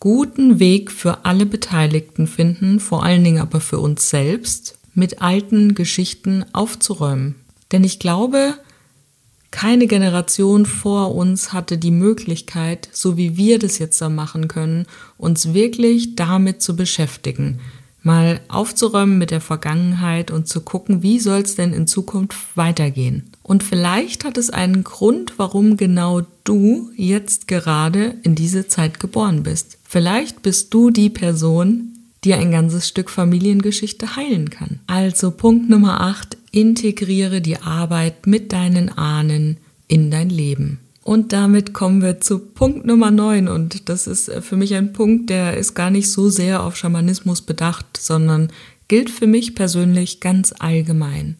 guten 0.00 0.58
Weg 0.58 0.90
für 0.90 1.24
alle 1.24 1.46
Beteiligten 1.46 2.26
finden, 2.26 2.80
vor 2.80 3.04
allen 3.04 3.22
Dingen 3.22 3.40
aber 3.40 3.60
für 3.60 3.78
uns 3.78 4.10
selbst, 4.10 4.76
mit 4.92 5.22
alten 5.22 5.76
Geschichten 5.76 6.44
aufzuräumen. 6.52 7.36
Denn 7.70 7.84
ich 7.84 8.00
glaube, 8.00 8.54
keine 9.52 9.86
Generation 9.86 10.66
vor 10.66 11.14
uns 11.14 11.52
hatte 11.52 11.78
die 11.78 11.92
Möglichkeit, 11.92 12.88
so 12.90 13.16
wie 13.16 13.36
wir 13.36 13.60
das 13.60 13.78
jetzt 13.78 14.00
da 14.00 14.08
machen 14.08 14.48
können, 14.48 14.86
uns 15.16 15.54
wirklich 15.54 16.16
damit 16.16 16.60
zu 16.60 16.74
beschäftigen 16.74 17.60
mal 18.02 18.40
aufzuräumen 18.48 19.18
mit 19.18 19.30
der 19.30 19.40
Vergangenheit 19.40 20.30
und 20.30 20.48
zu 20.48 20.60
gucken, 20.60 21.02
wie 21.02 21.18
soll 21.18 21.40
es 21.40 21.54
denn 21.54 21.72
in 21.72 21.86
Zukunft 21.86 22.36
weitergehen. 22.54 23.30
Und 23.42 23.62
vielleicht 23.62 24.24
hat 24.24 24.38
es 24.38 24.50
einen 24.50 24.84
Grund, 24.84 25.34
warum 25.38 25.76
genau 25.76 26.22
du 26.44 26.90
jetzt 26.96 27.48
gerade 27.48 28.14
in 28.22 28.34
diese 28.34 28.68
Zeit 28.68 29.00
geboren 29.00 29.42
bist. 29.42 29.78
Vielleicht 29.84 30.42
bist 30.42 30.72
du 30.72 30.90
die 30.90 31.10
Person, 31.10 31.98
die 32.24 32.34
ein 32.34 32.50
ganzes 32.50 32.88
Stück 32.88 33.10
Familiengeschichte 33.10 34.16
heilen 34.16 34.50
kann. 34.50 34.80
Also 34.86 35.30
Punkt 35.30 35.68
Nummer 35.68 36.00
8, 36.00 36.36
integriere 36.52 37.40
die 37.40 37.58
Arbeit 37.58 38.26
mit 38.26 38.52
deinen 38.52 38.90
Ahnen 38.90 39.56
in 39.88 40.10
dein 40.10 40.30
Leben. 40.30 40.78
Und 41.02 41.32
damit 41.32 41.72
kommen 41.72 42.02
wir 42.02 42.20
zu 42.20 42.38
Punkt 42.38 42.84
Nummer 42.84 43.10
9. 43.10 43.48
Und 43.48 43.88
das 43.88 44.06
ist 44.06 44.28
äh, 44.28 44.42
für 44.42 44.56
mich 44.56 44.74
ein 44.74 44.92
Punkt, 44.92 45.30
der 45.30 45.56
ist 45.56 45.74
gar 45.74 45.90
nicht 45.90 46.10
so 46.10 46.28
sehr 46.28 46.62
auf 46.62 46.76
Schamanismus 46.76 47.42
bedacht, 47.42 47.96
sondern 47.98 48.52
gilt 48.88 49.10
für 49.10 49.26
mich 49.26 49.54
persönlich 49.54 50.20
ganz 50.20 50.54
allgemein. 50.58 51.36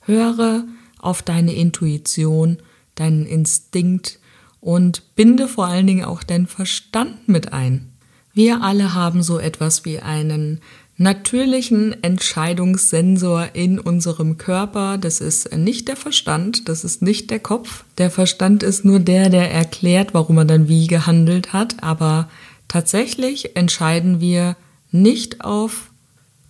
Höre 0.00 0.64
auf 0.98 1.22
deine 1.22 1.54
Intuition, 1.54 2.58
deinen 2.94 3.26
Instinkt 3.26 4.18
und 4.60 5.14
binde 5.14 5.48
vor 5.48 5.66
allen 5.66 5.86
Dingen 5.86 6.04
auch 6.04 6.22
deinen 6.22 6.46
Verstand 6.46 7.28
mit 7.28 7.52
ein. 7.52 7.92
Wir 8.32 8.62
alle 8.62 8.94
haben 8.94 9.22
so 9.22 9.38
etwas 9.38 9.84
wie 9.84 10.00
einen 10.00 10.60
natürlichen 10.98 12.02
Entscheidungssensor 12.02 13.48
in 13.52 13.78
unserem 13.78 14.38
Körper. 14.38 14.98
Das 14.98 15.20
ist 15.20 15.54
nicht 15.56 15.88
der 15.88 15.96
Verstand, 15.96 16.68
das 16.68 16.84
ist 16.84 17.02
nicht 17.02 17.30
der 17.30 17.40
Kopf. 17.40 17.84
Der 17.98 18.10
Verstand 18.10 18.62
ist 18.62 18.84
nur 18.84 18.98
der, 18.98 19.28
der 19.28 19.52
erklärt, 19.52 20.14
warum 20.14 20.38
er 20.38 20.44
dann 20.44 20.68
wie 20.68 20.86
gehandelt 20.86 21.52
hat. 21.52 21.82
Aber 21.82 22.28
tatsächlich 22.68 23.56
entscheiden 23.56 24.20
wir 24.20 24.56
nicht 24.90 25.44
auf 25.44 25.90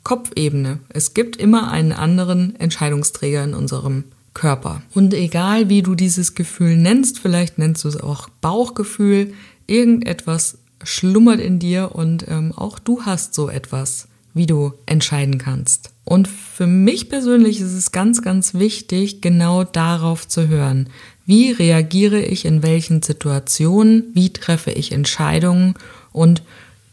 Kopfebene. 0.05 0.79
Es 0.89 1.15
gibt 1.15 1.37
immer 1.37 1.73
einen 1.73 1.93
anderen 1.93 2.55
Entscheidungsträger 2.57 3.43
in 3.43 3.55
unserem 3.55 4.05
Körper. 4.35 4.83
Und 4.95 5.15
egal 5.15 5.69
wie 5.69 5.83
du 5.83 5.97
dieses 5.97 6.35
Gefühl 6.35 6.77
nennst, 6.77 7.19
vielleicht 7.19 7.59
nennst 7.59 7.83
du 7.83 7.89
es 7.89 7.99
auch 8.01 8.29
Bauchgefühl, 8.41 9.33
irgendetwas 9.67 10.59
schlummert 10.85 11.41
in 11.41 11.59
dir 11.59 11.93
und 11.95 12.29
ähm, 12.29 12.53
auch 12.53 12.79
du 12.79 13.03
hast 13.03 13.35
so 13.35 13.49
etwas 13.49 14.07
wie 14.37 14.47
du 14.47 14.75
entscheiden 14.85 15.39
kannst. 15.39 15.91
Und 16.05 16.29
für 16.29 16.67
mich 16.67 17.09
persönlich 17.09 17.59
ist 17.59 17.73
es 17.73 17.91
ganz, 17.91 18.21
ganz 18.21 18.53
wichtig, 18.53 19.23
genau 19.23 19.65
darauf 19.65 20.29
zu 20.29 20.47
hören. 20.47 20.91
Wie 21.25 21.51
reagiere 21.51 22.21
ich 22.21 22.45
in 22.45 22.63
welchen 22.63 23.01
Situationen? 23.01 24.05
Wie 24.13 24.33
treffe 24.33 24.71
ich 24.71 24.93
Entscheidungen? 24.93 25.75
Und 26.13 26.43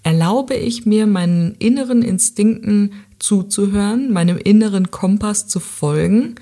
erlaube 0.04 0.56
ich 0.56 0.86
mir, 0.86 1.06
meinen 1.06 1.56
inneren 1.60 2.02
Instinkten 2.02 2.94
zuzuhören, 3.20 4.14
meinem 4.14 4.38
inneren 4.38 4.90
Kompass 4.90 5.48
zu 5.48 5.60
folgen? 5.60 6.36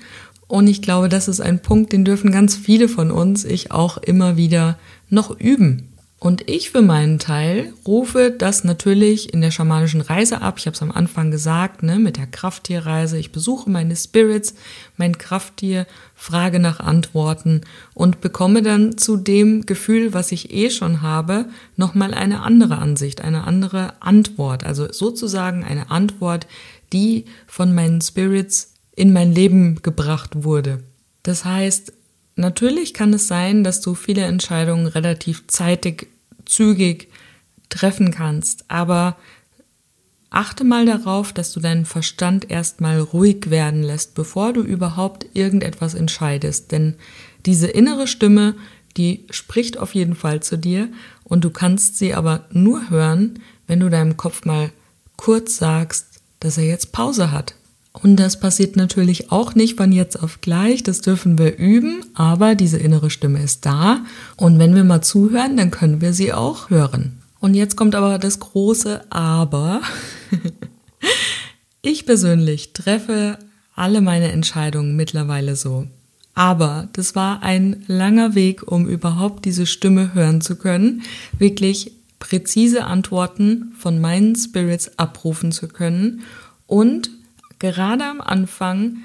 Und 0.46 0.68
ich 0.68 0.82
glaube, 0.82 1.08
das 1.08 1.26
ist 1.26 1.40
ein 1.40 1.60
Punkt, 1.60 1.92
den 1.92 2.04
dürfen 2.04 2.30
ganz 2.30 2.54
viele 2.54 2.88
von 2.88 3.10
uns, 3.10 3.44
ich 3.44 3.72
auch 3.72 3.98
immer 3.98 4.36
wieder 4.36 4.78
noch 5.10 5.38
üben. 5.38 5.88
Und 6.22 6.48
ich 6.48 6.70
für 6.70 6.82
meinen 6.82 7.18
Teil 7.18 7.72
rufe 7.84 8.30
das 8.30 8.62
natürlich 8.62 9.34
in 9.34 9.40
der 9.40 9.50
schamanischen 9.50 10.00
Reise 10.00 10.40
ab. 10.40 10.54
Ich 10.58 10.66
habe 10.66 10.76
es 10.76 10.80
am 10.80 10.92
Anfang 10.92 11.32
gesagt, 11.32 11.82
ne, 11.82 11.98
mit 11.98 12.16
der 12.16 12.28
Krafttierreise. 12.28 13.18
Ich 13.18 13.32
besuche 13.32 13.68
meine 13.68 13.96
Spirits, 13.96 14.54
mein 14.96 15.18
Krafttier, 15.18 15.84
frage 16.14 16.60
nach 16.60 16.78
Antworten 16.78 17.62
und 17.92 18.20
bekomme 18.20 18.62
dann 18.62 18.96
zu 18.96 19.16
dem 19.16 19.66
Gefühl, 19.66 20.14
was 20.14 20.30
ich 20.30 20.54
eh 20.54 20.70
schon 20.70 21.02
habe, 21.02 21.46
nochmal 21.76 22.14
eine 22.14 22.42
andere 22.42 22.78
Ansicht, 22.78 23.20
eine 23.20 23.42
andere 23.42 23.94
Antwort. 23.98 24.62
Also 24.62 24.92
sozusagen 24.92 25.64
eine 25.64 25.90
Antwort, 25.90 26.46
die 26.92 27.24
von 27.48 27.74
meinen 27.74 28.00
Spirits 28.00 28.74
in 28.94 29.12
mein 29.12 29.32
Leben 29.32 29.82
gebracht 29.82 30.44
wurde. 30.44 30.84
Das 31.24 31.44
heißt, 31.44 31.92
Natürlich 32.36 32.94
kann 32.94 33.12
es 33.12 33.28
sein, 33.28 33.62
dass 33.62 33.80
du 33.80 33.94
viele 33.94 34.22
Entscheidungen 34.22 34.86
relativ 34.86 35.46
zeitig 35.48 36.08
zügig 36.46 37.08
treffen 37.68 38.10
kannst. 38.10 38.64
Aber 38.68 39.16
achte 40.30 40.64
mal 40.64 40.86
darauf, 40.86 41.32
dass 41.32 41.52
du 41.52 41.60
deinen 41.60 41.84
Verstand 41.84 42.50
erstmal 42.50 43.00
ruhig 43.00 43.50
werden 43.50 43.82
lässt, 43.82 44.14
bevor 44.14 44.52
du 44.52 44.62
überhaupt 44.62 45.26
irgendetwas 45.34 45.94
entscheidest. 45.94 46.72
Denn 46.72 46.94
diese 47.44 47.68
innere 47.68 48.06
Stimme, 48.06 48.54
die 48.96 49.26
spricht 49.30 49.78
auf 49.78 49.94
jeden 49.94 50.14
Fall 50.14 50.42
zu 50.42 50.56
dir 50.56 50.88
und 51.24 51.44
du 51.44 51.50
kannst 51.50 51.98
sie 51.98 52.14
aber 52.14 52.46
nur 52.50 52.90
hören, 52.90 53.40
wenn 53.66 53.80
du 53.80 53.88
deinem 53.88 54.16
Kopf 54.16 54.44
mal 54.44 54.70
kurz 55.16 55.56
sagst, 55.56 56.20
dass 56.40 56.58
er 56.58 56.64
jetzt 56.64 56.92
Pause 56.92 57.30
hat. 57.30 57.54
Und 57.92 58.16
das 58.16 58.40
passiert 58.40 58.76
natürlich 58.76 59.30
auch 59.30 59.54
nicht 59.54 59.76
von 59.76 59.92
jetzt 59.92 60.22
auf 60.22 60.40
gleich, 60.40 60.82
das 60.82 61.02
dürfen 61.02 61.38
wir 61.38 61.58
üben, 61.58 62.04
aber 62.14 62.54
diese 62.54 62.78
innere 62.78 63.10
Stimme 63.10 63.42
ist 63.42 63.66
da 63.66 64.04
und 64.36 64.58
wenn 64.58 64.74
wir 64.74 64.84
mal 64.84 65.02
zuhören, 65.02 65.58
dann 65.58 65.70
können 65.70 66.00
wir 66.00 66.14
sie 66.14 66.32
auch 66.32 66.70
hören. 66.70 67.18
Und 67.38 67.54
jetzt 67.54 67.76
kommt 67.76 67.94
aber 67.94 68.18
das 68.18 68.40
große 68.40 69.02
Aber. 69.10 69.82
ich 71.82 72.06
persönlich 72.06 72.72
treffe 72.72 73.36
alle 73.74 74.00
meine 74.00 74.32
Entscheidungen 74.32 74.96
mittlerweile 74.96 75.56
so. 75.56 75.86
Aber 76.34 76.88
das 76.94 77.14
war 77.14 77.42
ein 77.42 77.84
langer 77.88 78.34
Weg, 78.34 78.70
um 78.70 78.88
überhaupt 78.88 79.44
diese 79.44 79.66
Stimme 79.66 80.14
hören 80.14 80.40
zu 80.40 80.56
können, 80.56 81.02
wirklich 81.38 81.92
präzise 82.18 82.84
Antworten 82.84 83.72
von 83.78 84.00
meinen 84.00 84.36
Spirits 84.36 84.98
abrufen 84.98 85.52
zu 85.52 85.68
können 85.68 86.22
und 86.66 87.10
gerade 87.62 88.04
am 88.04 88.20
Anfang 88.20 88.98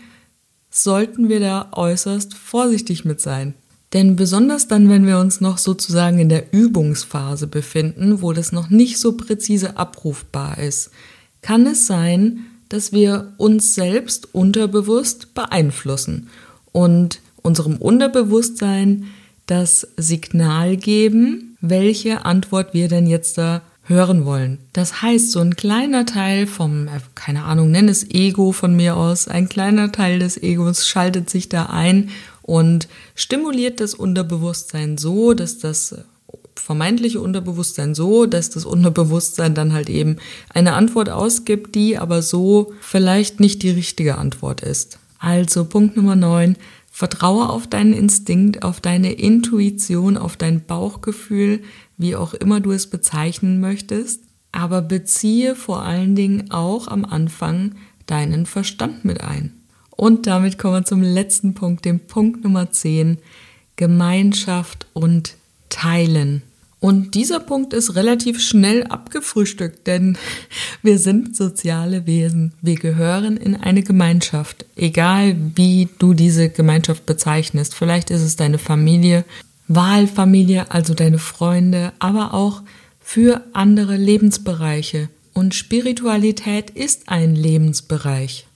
sollten 0.69 1.29
wir 1.29 1.39
da 1.39 1.69
äußerst 1.71 2.33
vorsichtig 2.33 3.05
mit 3.05 3.21
sein. 3.21 3.53
Denn 3.93 4.17
besonders 4.17 4.67
dann, 4.67 4.89
wenn 4.89 5.05
wir 5.05 5.19
uns 5.19 5.39
noch 5.39 5.57
sozusagen 5.57 6.19
in 6.19 6.27
der 6.27 6.51
Übungsphase 6.51 7.47
befinden, 7.47 8.21
wo 8.21 8.33
das 8.33 8.51
noch 8.51 8.69
nicht 8.69 8.97
so 8.97 9.13
präzise 9.13 9.77
abrufbar 9.77 10.57
ist, 10.57 10.91
kann 11.41 11.65
es 11.67 11.87
sein, 11.87 12.47
dass 12.67 12.91
wir 12.91 13.33
uns 13.37 13.75
selbst 13.75 14.33
unterbewusst 14.33 15.33
beeinflussen 15.33 16.27
und 16.73 17.21
unserem 17.41 17.77
Unterbewusstsein 17.77 19.05
das 19.45 19.87
Signal 19.95 20.75
geben, 20.75 21.55
welche 21.61 22.25
Antwort 22.25 22.73
wir 22.73 22.89
denn 22.89 23.07
jetzt 23.07 23.37
da 23.37 23.61
hören 23.87 24.25
wollen. 24.25 24.59
Das 24.73 25.01
heißt, 25.01 25.31
so 25.31 25.39
ein 25.39 25.55
kleiner 25.55 26.05
Teil 26.05 26.45
vom, 26.45 26.87
äh, 26.87 26.99
keine 27.15 27.43
Ahnung, 27.43 27.71
nenn 27.71 27.89
es 27.89 28.09
Ego 28.09 28.51
von 28.51 28.75
mir 28.75 28.97
aus, 28.97 29.27
ein 29.27 29.49
kleiner 29.49 29.91
Teil 29.91 30.19
des 30.19 30.41
Egos 30.41 30.87
schaltet 30.87 31.29
sich 31.29 31.49
da 31.49 31.67
ein 31.67 32.09
und 32.41 32.87
stimuliert 33.15 33.79
das 33.79 33.93
Unterbewusstsein 33.93 34.97
so, 34.97 35.33
dass 35.33 35.57
das 35.59 35.93
äh, 35.93 36.03
vermeintliche 36.55 37.21
Unterbewusstsein 37.21 37.95
so, 37.95 38.25
dass 38.25 38.49
das 38.49 38.65
Unterbewusstsein 38.65 39.55
dann 39.55 39.71
halt 39.73 39.89
eben 39.89 40.17
eine 40.53 40.73
Antwort 40.73 41.09
ausgibt, 41.09 41.75
die 41.75 41.97
aber 41.97 42.21
so 42.21 42.73
vielleicht 42.81 43.39
nicht 43.39 43.63
die 43.63 43.69
richtige 43.69 44.17
Antwort 44.17 44.61
ist. 44.61 44.99
Also 45.19 45.65
Punkt 45.65 45.95
Nummer 45.97 46.15
9, 46.15 46.57
vertraue 46.97 47.49
auf 47.49 47.67
deinen 47.67 47.93
Instinkt, 47.93 48.63
auf 48.63 48.81
deine 48.81 49.11
Intuition, 49.11 50.17
auf 50.17 50.35
dein 50.35 50.65
Bauchgefühl, 50.65 51.61
wie 51.95 52.15
auch 52.15 52.33
immer 52.33 52.59
du 52.59 52.71
es 52.71 52.89
bezeichnen 52.89 53.59
möchtest, 53.59 54.23
aber 54.51 54.81
beziehe 54.81 55.55
vor 55.55 55.83
allen 55.83 56.15
Dingen 56.15 56.49
auch 56.49 56.87
am 56.87 57.05
Anfang 57.05 57.75
deinen 58.07 58.47
Verstand 58.47 59.05
mit 59.05 59.21
ein. 59.21 59.53
Und 59.91 60.25
damit 60.25 60.57
kommen 60.57 60.73
wir 60.73 60.85
zum 60.85 61.03
letzten 61.03 61.53
Punkt, 61.53 61.85
dem 61.85 61.99
Punkt 61.99 62.43
Nummer 62.43 62.71
10, 62.71 63.19
Gemeinschaft 63.75 64.87
und 64.93 65.35
Teilen. 65.69 66.41
Und 66.79 67.15
dieser 67.15 67.39
Punkt 67.39 67.73
ist 67.73 67.95
relativ 67.95 68.39
schnell 68.39 68.83
abgefrühstückt, 68.83 69.87
denn 69.87 70.17
wir 70.83 70.99
sind 70.99 71.35
soziale 71.35 72.05
Wesen. 72.05 72.53
Wir 72.61 72.75
gehören 72.75 73.35
in 73.37 73.55
eine 73.55 73.81
Gemeinschaft, 73.81 74.65
egal 74.75 75.35
wie 75.55 75.89
du 75.97 76.13
diese 76.13 76.49
Gemeinschaft 76.49 77.05
bezeichnest. 77.05 77.73
Vielleicht 77.73 78.11
ist 78.11 78.21
es 78.21 78.35
deine 78.35 78.59
Familie, 78.59 79.25
Wahlfamilie, 79.67 80.71
also 80.71 80.93
deine 80.93 81.19
Freunde, 81.19 81.93
aber 81.99 82.33
auch 82.33 82.61
für 82.99 83.43
andere 83.53 83.97
Lebensbereiche. 83.97 85.09
Und 85.33 85.55
Spiritualität 85.55 86.69
ist 86.69 87.09
ein 87.09 87.35
Lebensbereich. 87.35 88.47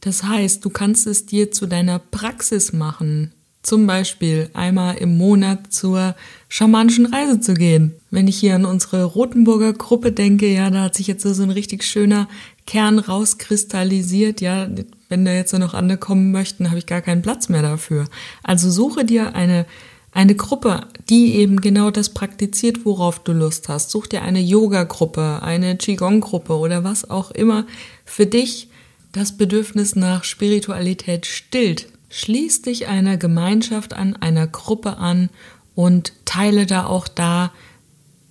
Das 0.00 0.22
heißt, 0.22 0.64
du 0.64 0.70
kannst 0.70 1.06
es 1.06 1.26
dir 1.26 1.50
zu 1.50 1.66
deiner 1.66 1.98
Praxis 1.98 2.72
machen, 2.72 3.32
zum 3.66 3.86
Beispiel 3.86 4.48
einmal 4.54 4.96
im 4.96 5.18
Monat 5.18 5.72
zur 5.72 6.14
schamanischen 6.48 7.06
Reise 7.06 7.40
zu 7.40 7.54
gehen. 7.54 7.94
Wenn 8.10 8.28
ich 8.28 8.38
hier 8.38 8.54
an 8.54 8.64
unsere 8.64 9.04
Rotenburger 9.04 9.72
Gruppe 9.72 10.12
denke, 10.12 10.46
ja, 10.46 10.70
da 10.70 10.84
hat 10.84 10.94
sich 10.94 11.08
jetzt 11.08 11.22
so 11.22 11.42
ein 11.42 11.50
richtig 11.50 11.82
schöner 11.82 12.28
Kern 12.66 12.98
rauskristallisiert, 12.98 14.40
ja, 14.40 14.68
wenn 15.08 15.24
da 15.24 15.32
jetzt 15.32 15.52
noch 15.52 15.74
andere 15.74 15.98
kommen 15.98 16.30
möchten, 16.30 16.68
habe 16.68 16.78
ich 16.78 16.86
gar 16.86 17.00
keinen 17.00 17.22
Platz 17.22 17.48
mehr 17.48 17.62
dafür. 17.62 18.06
Also 18.42 18.70
suche 18.70 19.04
dir 19.04 19.34
eine 19.34 19.66
eine 20.12 20.34
Gruppe, 20.34 20.86
die 21.10 21.34
eben 21.34 21.60
genau 21.60 21.90
das 21.90 22.08
praktiziert, 22.08 22.86
worauf 22.86 23.18
du 23.18 23.32
Lust 23.32 23.68
hast. 23.68 23.90
Such 23.90 24.06
dir 24.06 24.22
eine 24.22 24.40
Yoga-Gruppe, 24.40 25.40
eine 25.42 25.76
Qigong-Gruppe 25.76 26.54
oder 26.54 26.84
was 26.84 27.10
auch 27.10 27.32
immer 27.32 27.66
für 28.06 28.24
dich 28.24 28.68
das 29.12 29.36
Bedürfnis 29.36 29.94
nach 29.94 30.24
Spiritualität 30.24 31.26
stillt. 31.26 31.88
Schließ 32.08 32.62
dich 32.62 32.86
einer 32.86 33.16
Gemeinschaft 33.16 33.94
an, 33.94 34.16
einer 34.16 34.46
Gruppe 34.46 34.98
an 34.98 35.30
und 35.74 36.12
teile 36.24 36.66
da 36.66 36.86
auch 36.86 37.08
da, 37.08 37.52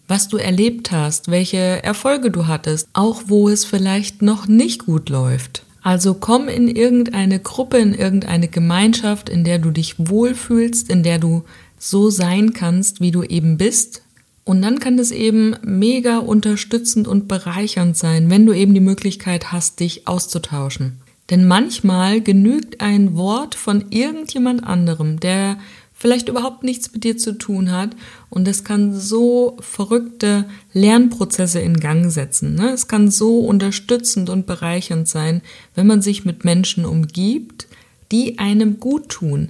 was 0.08 0.28
du 0.28 0.38
erlebt 0.38 0.92
hast, 0.92 1.30
welche 1.30 1.84
Erfolge 1.84 2.32
du 2.32 2.48
hattest, 2.48 2.88
auch 2.94 3.24
wo 3.28 3.50
es 3.50 3.66
vielleicht 3.66 4.22
noch 4.22 4.48
nicht 4.48 4.86
gut 4.86 5.10
läuft. 5.10 5.64
Also 5.82 6.16
komm 6.16 6.48
in 6.48 6.68
irgendeine 6.68 7.40
Gruppe, 7.40 7.78
in 7.78 7.94
irgendeine 7.94 8.48
Gemeinschaft, 8.48 9.30
in 9.30 9.44
der 9.44 9.60
du 9.60 9.72
dich 9.72 9.96
wohlfühlst, 10.00 10.90
in 10.90 11.04
der 11.04 11.20
du 11.20 11.44
so 11.78 12.10
sein 12.10 12.54
kannst, 12.54 13.02
wie 13.02 13.12
du 13.12 13.24
eben 13.24 13.58
bist. 13.58 14.02
Und 14.44 14.62
dann 14.62 14.80
kann 14.80 14.98
es 15.00 15.12
eben 15.12 15.56
mega 15.64 16.20
unterstützend 16.20 17.08
und 17.08 17.28
bereichernd 17.28 17.98
sein, 17.98 18.30
wenn 18.30 18.46
du 18.46 18.54
eben 18.54 18.74
die 18.74 18.80
Möglichkeit 18.80 19.52
hast, 19.52 19.80
dich 19.80 20.08
auszutauschen. 20.08 21.02
Denn 21.30 21.48
manchmal 21.48 22.22
genügt 22.22 22.82
ein 22.82 23.16
Wort 23.16 23.56
von 23.56 23.86
irgendjemand 23.90 24.64
anderem, 24.64 25.20
der 25.20 25.58
vielleicht 25.94 26.30
überhaupt 26.30 26.64
nichts 26.64 26.92
mit 26.94 27.04
dir 27.04 27.18
zu 27.18 27.38
tun 27.38 27.72
hat. 27.72 27.96
Und 28.30 28.48
es 28.48 28.64
kann 28.64 28.94
so 28.94 29.58
verrückte 29.60 30.46
Lernprozesse 30.74 31.60
in 31.62 31.80
Gang 31.80 32.12
setzen. 32.12 32.54
Ne? 32.56 32.70
Es 32.70 32.88
kann 32.88 33.10
so 33.10 33.40
unterstützend 33.40 34.30
und 34.30 34.46
bereichernd 34.46 35.08
sein, 35.08 35.42
wenn 35.74 35.88
man 35.88 36.02
sich 36.02 36.26
mit 36.26 36.46
Menschen 36.46 36.86
umgibt, 36.86 37.68
die 38.12 38.38
einem 38.38 38.80
gut 38.80 39.10
tun, 39.10 39.50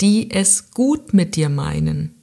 die 0.00 0.30
es 0.30 0.72
gut 0.72 1.14
mit 1.14 1.36
dir 1.36 1.48
meinen. 1.48 2.14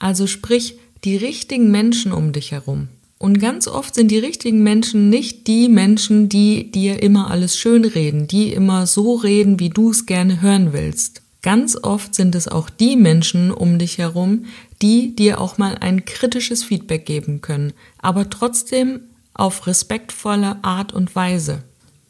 Also 0.00 0.26
sprich, 0.26 0.78
die 1.04 1.16
richtigen 1.16 1.70
Menschen 1.70 2.12
um 2.12 2.32
dich 2.32 2.50
herum. 2.50 2.88
Und 3.22 3.38
ganz 3.38 3.68
oft 3.68 3.94
sind 3.94 4.10
die 4.10 4.18
richtigen 4.18 4.62
Menschen 4.62 5.10
nicht 5.10 5.46
die 5.46 5.68
Menschen, 5.68 6.30
die 6.30 6.72
dir 6.72 7.02
immer 7.02 7.30
alles 7.30 7.58
schön 7.58 7.84
reden, 7.84 8.26
die 8.26 8.50
immer 8.50 8.86
so 8.86 9.14
reden, 9.14 9.60
wie 9.60 9.68
du 9.68 9.90
es 9.90 10.06
gerne 10.06 10.40
hören 10.40 10.72
willst. 10.72 11.20
Ganz 11.42 11.76
oft 11.76 12.14
sind 12.14 12.34
es 12.34 12.48
auch 12.48 12.70
die 12.70 12.96
Menschen 12.96 13.50
um 13.50 13.78
dich 13.78 13.98
herum, 13.98 14.46
die 14.80 15.14
dir 15.14 15.38
auch 15.38 15.58
mal 15.58 15.76
ein 15.80 16.06
kritisches 16.06 16.64
Feedback 16.64 17.04
geben 17.04 17.42
können, 17.42 17.74
aber 17.98 18.30
trotzdem 18.30 19.00
auf 19.34 19.66
respektvolle 19.66 20.56
Art 20.62 20.94
und 20.94 21.14
Weise. 21.14 21.62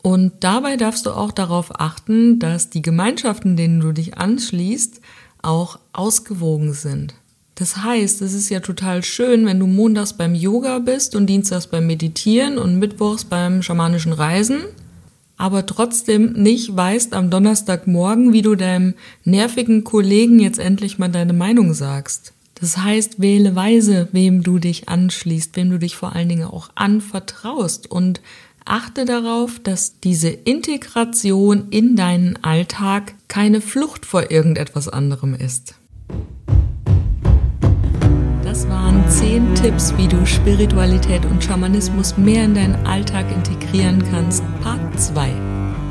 Und 0.02 0.32
dabei 0.44 0.76
darfst 0.76 1.06
du 1.06 1.10
auch 1.10 1.32
darauf 1.32 1.80
achten, 1.80 2.38
dass 2.38 2.70
die 2.70 2.82
Gemeinschaften, 2.82 3.56
denen 3.56 3.80
du 3.80 3.90
dich 3.90 4.16
anschließt, 4.16 5.00
auch 5.42 5.80
ausgewogen 5.92 6.72
sind. 6.72 7.14
Das 7.60 7.76
heißt, 7.76 8.22
es 8.22 8.32
ist 8.32 8.48
ja 8.48 8.60
total 8.60 9.04
schön, 9.04 9.44
wenn 9.44 9.60
du 9.60 9.66
montags 9.66 10.14
beim 10.14 10.34
Yoga 10.34 10.78
bist 10.78 11.14
und 11.14 11.26
dienstags 11.26 11.66
beim 11.66 11.86
Meditieren 11.86 12.56
und 12.56 12.78
mittwochs 12.78 13.26
beim 13.26 13.62
schamanischen 13.62 14.14
Reisen, 14.14 14.60
aber 15.36 15.66
trotzdem 15.66 16.32
nicht 16.32 16.74
weißt 16.74 17.12
am 17.12 17.28
Donnerstagmorgen, 17.28 18.32
wie 18.32 18.40
du 18.40 18.54
deinem 18.54 18.94
nervigen 19.24 19.84
Kollegen 19.84 20.40
jetzt 20.40 20.58
endlich 20.58 20.98
mal 20.98 21.10
deine 21.10 21.34
Meinung 21.34 21.74
sagst. 21.74 22.32
Das 22.54 22.78
heißt, 22.78 23.20
wähle 23.20 23.54
weise, 23.54 24.08
wem 24.12 24.42
du 24.42 24.58
dich 24.58 24.88
anschließt, 24.88 25.54
wem 25.56 25.68
du 25.68 25.78
dich 25.78 25.96
vor 25.96 26.16
allen 26.16 26.30
Dingen 26.30 26.44
auch 26.44 26.70
anvertraust 26.76 27.90
und 27.90 28.22
achte 28.64 29.04
darauf, 29.04 29.58
dass 29.58 30.00
diese 30.00 30.30
Integration 30.30 31.66
in 31.68 31.94
deinen 31.94 32.42
Alltag 32.42 33.12
keine 33.28 33.60
Flucht 33.60 34.06
vor 34.06 34.30
irgendetwas 34.30 34.88
anderem 34.88 35.34
ist. 35.34 35.74
Das 38.50 38.68
waren 38.68 39.08
zehn 39.08 39.54
Tipps, 39.54 39.96
wie 39.96 40.08
du 40.08 40.26
Spiritualität 40.26 41.24
und 41.24 41.44
Schamanismus 41.44 42.16
mehr 42.16 42.46
in 42.46 42.54
deinen 42.54 42.84
Alltag 42.84 43.26
integrieren 43.32 44.02
kannst. 44.10 44.42
Part 44.60 44.80
2. 44.98 45.30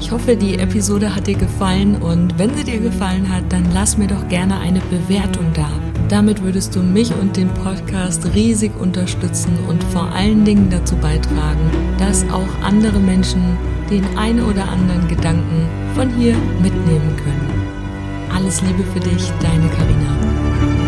Ich 0.01 0.11
hoffe, 0.11 0.35
die 0.35 0.59
Episode 0.59 1.15
hat 1.15 1.27
dir 1.27 1.37
gefallen 1.37 1.95
und 1.95 2.37
wenn 2.37 2.53
sie 2.53 2.65
dir 2.65 2.81
gefallen 2.81 3.33
hat, 3.33 3.45
dann 3.47 3.63
lass 3.73 3.97
mir 3.97 4.07
doch 4.07 4.27
gerne 4.27 4.59
eine 4.59 4.81
Bewertung 4.81 5.45
da. 5.53 5.69
Damit 6.09 6.43
würdest 6.43 6.75
du 6.75 6.81
mich 6.81 7.13
und 7.15 7.37
den 7.37 7.47
Podcast 7.47 8.25
riesig 8.35 8.77
unterstützen 8.77 9.57
und 9.69 9.81
vor 9.81 10.11
allen 10.11 10.43
Dingen 10.43 10.69
dazu 10.69 10.97
beitragen, 10.97 11.71
dass 11.97 12.29
auch 12.29 12.61
andere 12.61 12.99
Menschen 12.99 13.57
den 13.89 14.03
ein 14.17 14.41
oder 14.43 14.67
anderen 14.67 15.07
Gedanken 15.07 15.65
von 15.95 16.09
hier 16.09 16.35
mitnehmen 16.61 17.15
können. 17.23 17.63
Alles 18.35 18.61
Liebe 18.63 18.83
für 18.83 18.99
dich, 18.99 19.31
deine 19.39 19.69
Karina. 19.69 20.78